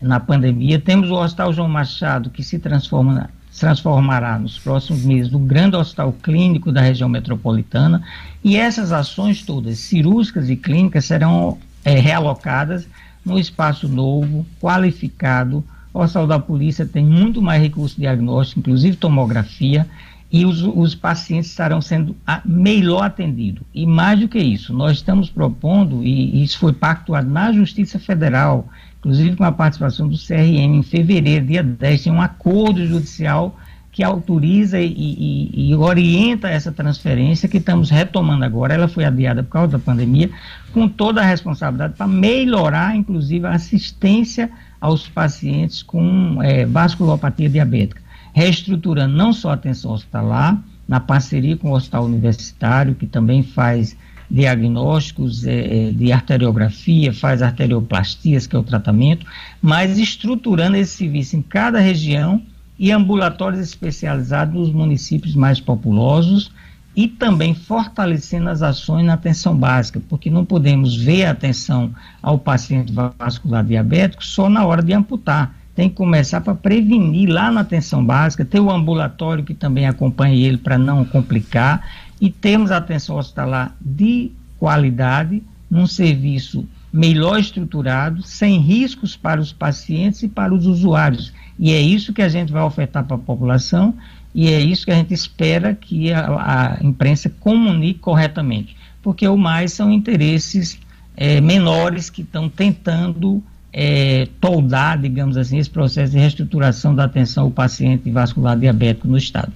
[0.00, 0.78] na pandemia.
[0.78, 3.28] Temos o Hospital João Machado, que se transforma,
[3.58, 8.00] transformará nos próximos meses no grande hospital clínico da região metropolitana.
[8.44, 12.86] E essas ações todas, cirúrgicas e clínicas, serão é, realocadas
[13.24, 15.64] no espaço novo, qualificado.
[15.92, 19.84] O Hospital da Polícia tem muito mais recurso diagnóstico, inclusive tomografia
[20.30, 23.62] e os, os pacientes estarão sendo a, melhor atendidos.
[23.74, 27.98] E mais do que isso, nós estamos propondo, e, e isso foi pactuado na Justiça
[27.98, 33.56] Federal, inclusive com a participação do CRM em fevereiro, dia 10, tem um acordo judicial
[33.92, 38.74] que autoriza e, e, e, orienta essa transferência que estamos retomando agora.
[38.74, 40.28] Ela foi adiada por causa da pandemia,
[40.70, 48.05] com toda a responsabilidade para melhorar, inclusive, a assistência aos pacientes com é, vasculopatia diabética
[48.36, 53.96] reestruturando não só a atenção hospitalar, na parceria com o Hospital Universitário, que também faz
[54.30, 59.24] diagnósticos é, de arteriografia, faz arterioplastias, que é o tratamento,
[59.62, 62.42] mas estruturando esse serviço em cada região
[62.78, 66.52] e ambulatórios especializados nos municípios mais populosos
[66.94, 71.90] e também fortalecendo as ações na atenção básica, porque não podemos ver a atenção
[72.20, 77.50] ao paciente vascular diabético só na hora de amputar tem que começar para prevenir lá
[77.50, 81.86] na atenção básica, ter o ambulatório que também acompanhe ele para não complicar
[82.18, 90.22] e temos atenção hospitalar de qualidade, num serviço melhor estruturado, sem riscos para os pacientes
[90.22, 91.30] e para os usuários.
[91.58, 93.94] E é isso que a gente vai ofertar para a população
[94.34, 99.36] e é isso que a gente espera que a, a imprensa comunique corretamente, porque o
[99.36, 100.78] mais são interesses
[101.14, 103.42] é, menores que estão tentando
[103.78, 109.18] é, toldar, digamos assim, esse processo de reestruturação da atenção ao paciente vascular diabético no
[109.18, 109.52] Estado.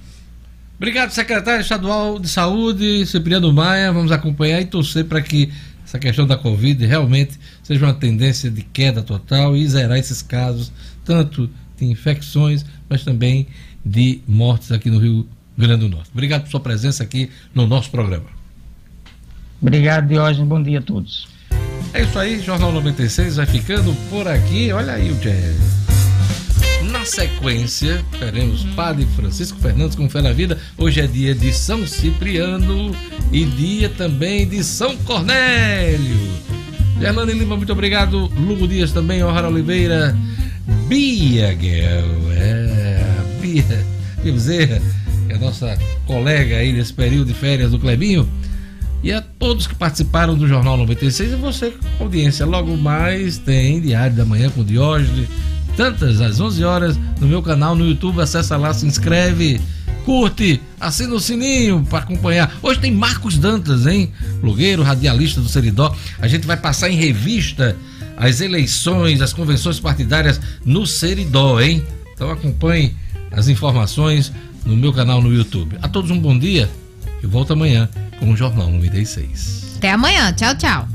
[0.77, 3.91] Obrigado, secretário estadual de Saúde, Cipriano Maia.
[3.91, 5.51] Vamos acompanhar e torcer para que
[5.83, 10.71] essa questão da Covid realmente seja uma tendência de queda total e zerar esses casos,
[11.03, 13.47] tanto de infecções, mas também
[13.83, 15.27] de mortes aqui no Rio
[15.57, 16.11] Grande do Norte.
[16.13, 18.25] Obrigado por sua presença aqui no nosso programa.
[19.59, 20.47] Obrigado, Diógenes.
[20.47, 21.30] Bom dia a todos.
[21.93, 24.71] É isso aí, Jornal 96 vai ficando por aqui.
[24.71, 25.57] Olha aí o jazz.
[26.89, 30.57] Na sequência, teremos Padre Francisco Fernandes com Fé na Vida.
[30.77, 32.95] Hoje é dia de São Cipriano
[33.29, 36.17] e dia também de São Cornélio.
[36.97, 38.31] Gerlane Lima, muito obrigado.
[38.37, 40.15] Lugo Dias também, O'Hara Oliveira.
[40.87, 43.03] Bia Guel, é,
[43.41, 43.63] Bia,
[44.23, 44.81] Bia Bezerra,
[45.27, 48.29] que é a nossa colega aí nesse período de férias do Clebinho
[49.03, 52.45] e a todos que participaram do Jornal 96 e você, audiência.
[52.45, 55.27] Logo mais tem Diário da Manhã com Diógenes,
[55.75, 58.21] tantas às 11 horas no meu canal no YouTube.
[58.21, 59.59] Acessa lá, se inscreve,
[60.05, 62.55] curte, assina o sininho para acompanhar.
[62.61, 64.11] Hoje tem Marcos Dantas, hein?
[64.39, 65.95] Blogueiro, radialista do Seridó.
[66.19, 67.75] A gente vai passar em revista
[68.15, 71.83] as eleições, as convenções partidárias no Seridó, hein?
[72.13, 72.95] Então acompanhe
[73.31, 74.31] as informações
[74.63, 75.75] no meu canal no YouTube.
[75.81, 76.69] A todos um bom dia
[77.21, 77.89] eu volto amanhã
[78.19, 79.75] com o Jornal 96.
[79.77, 80.31] Até amanhã.
[80.33, 80.87] Tchau, tchau.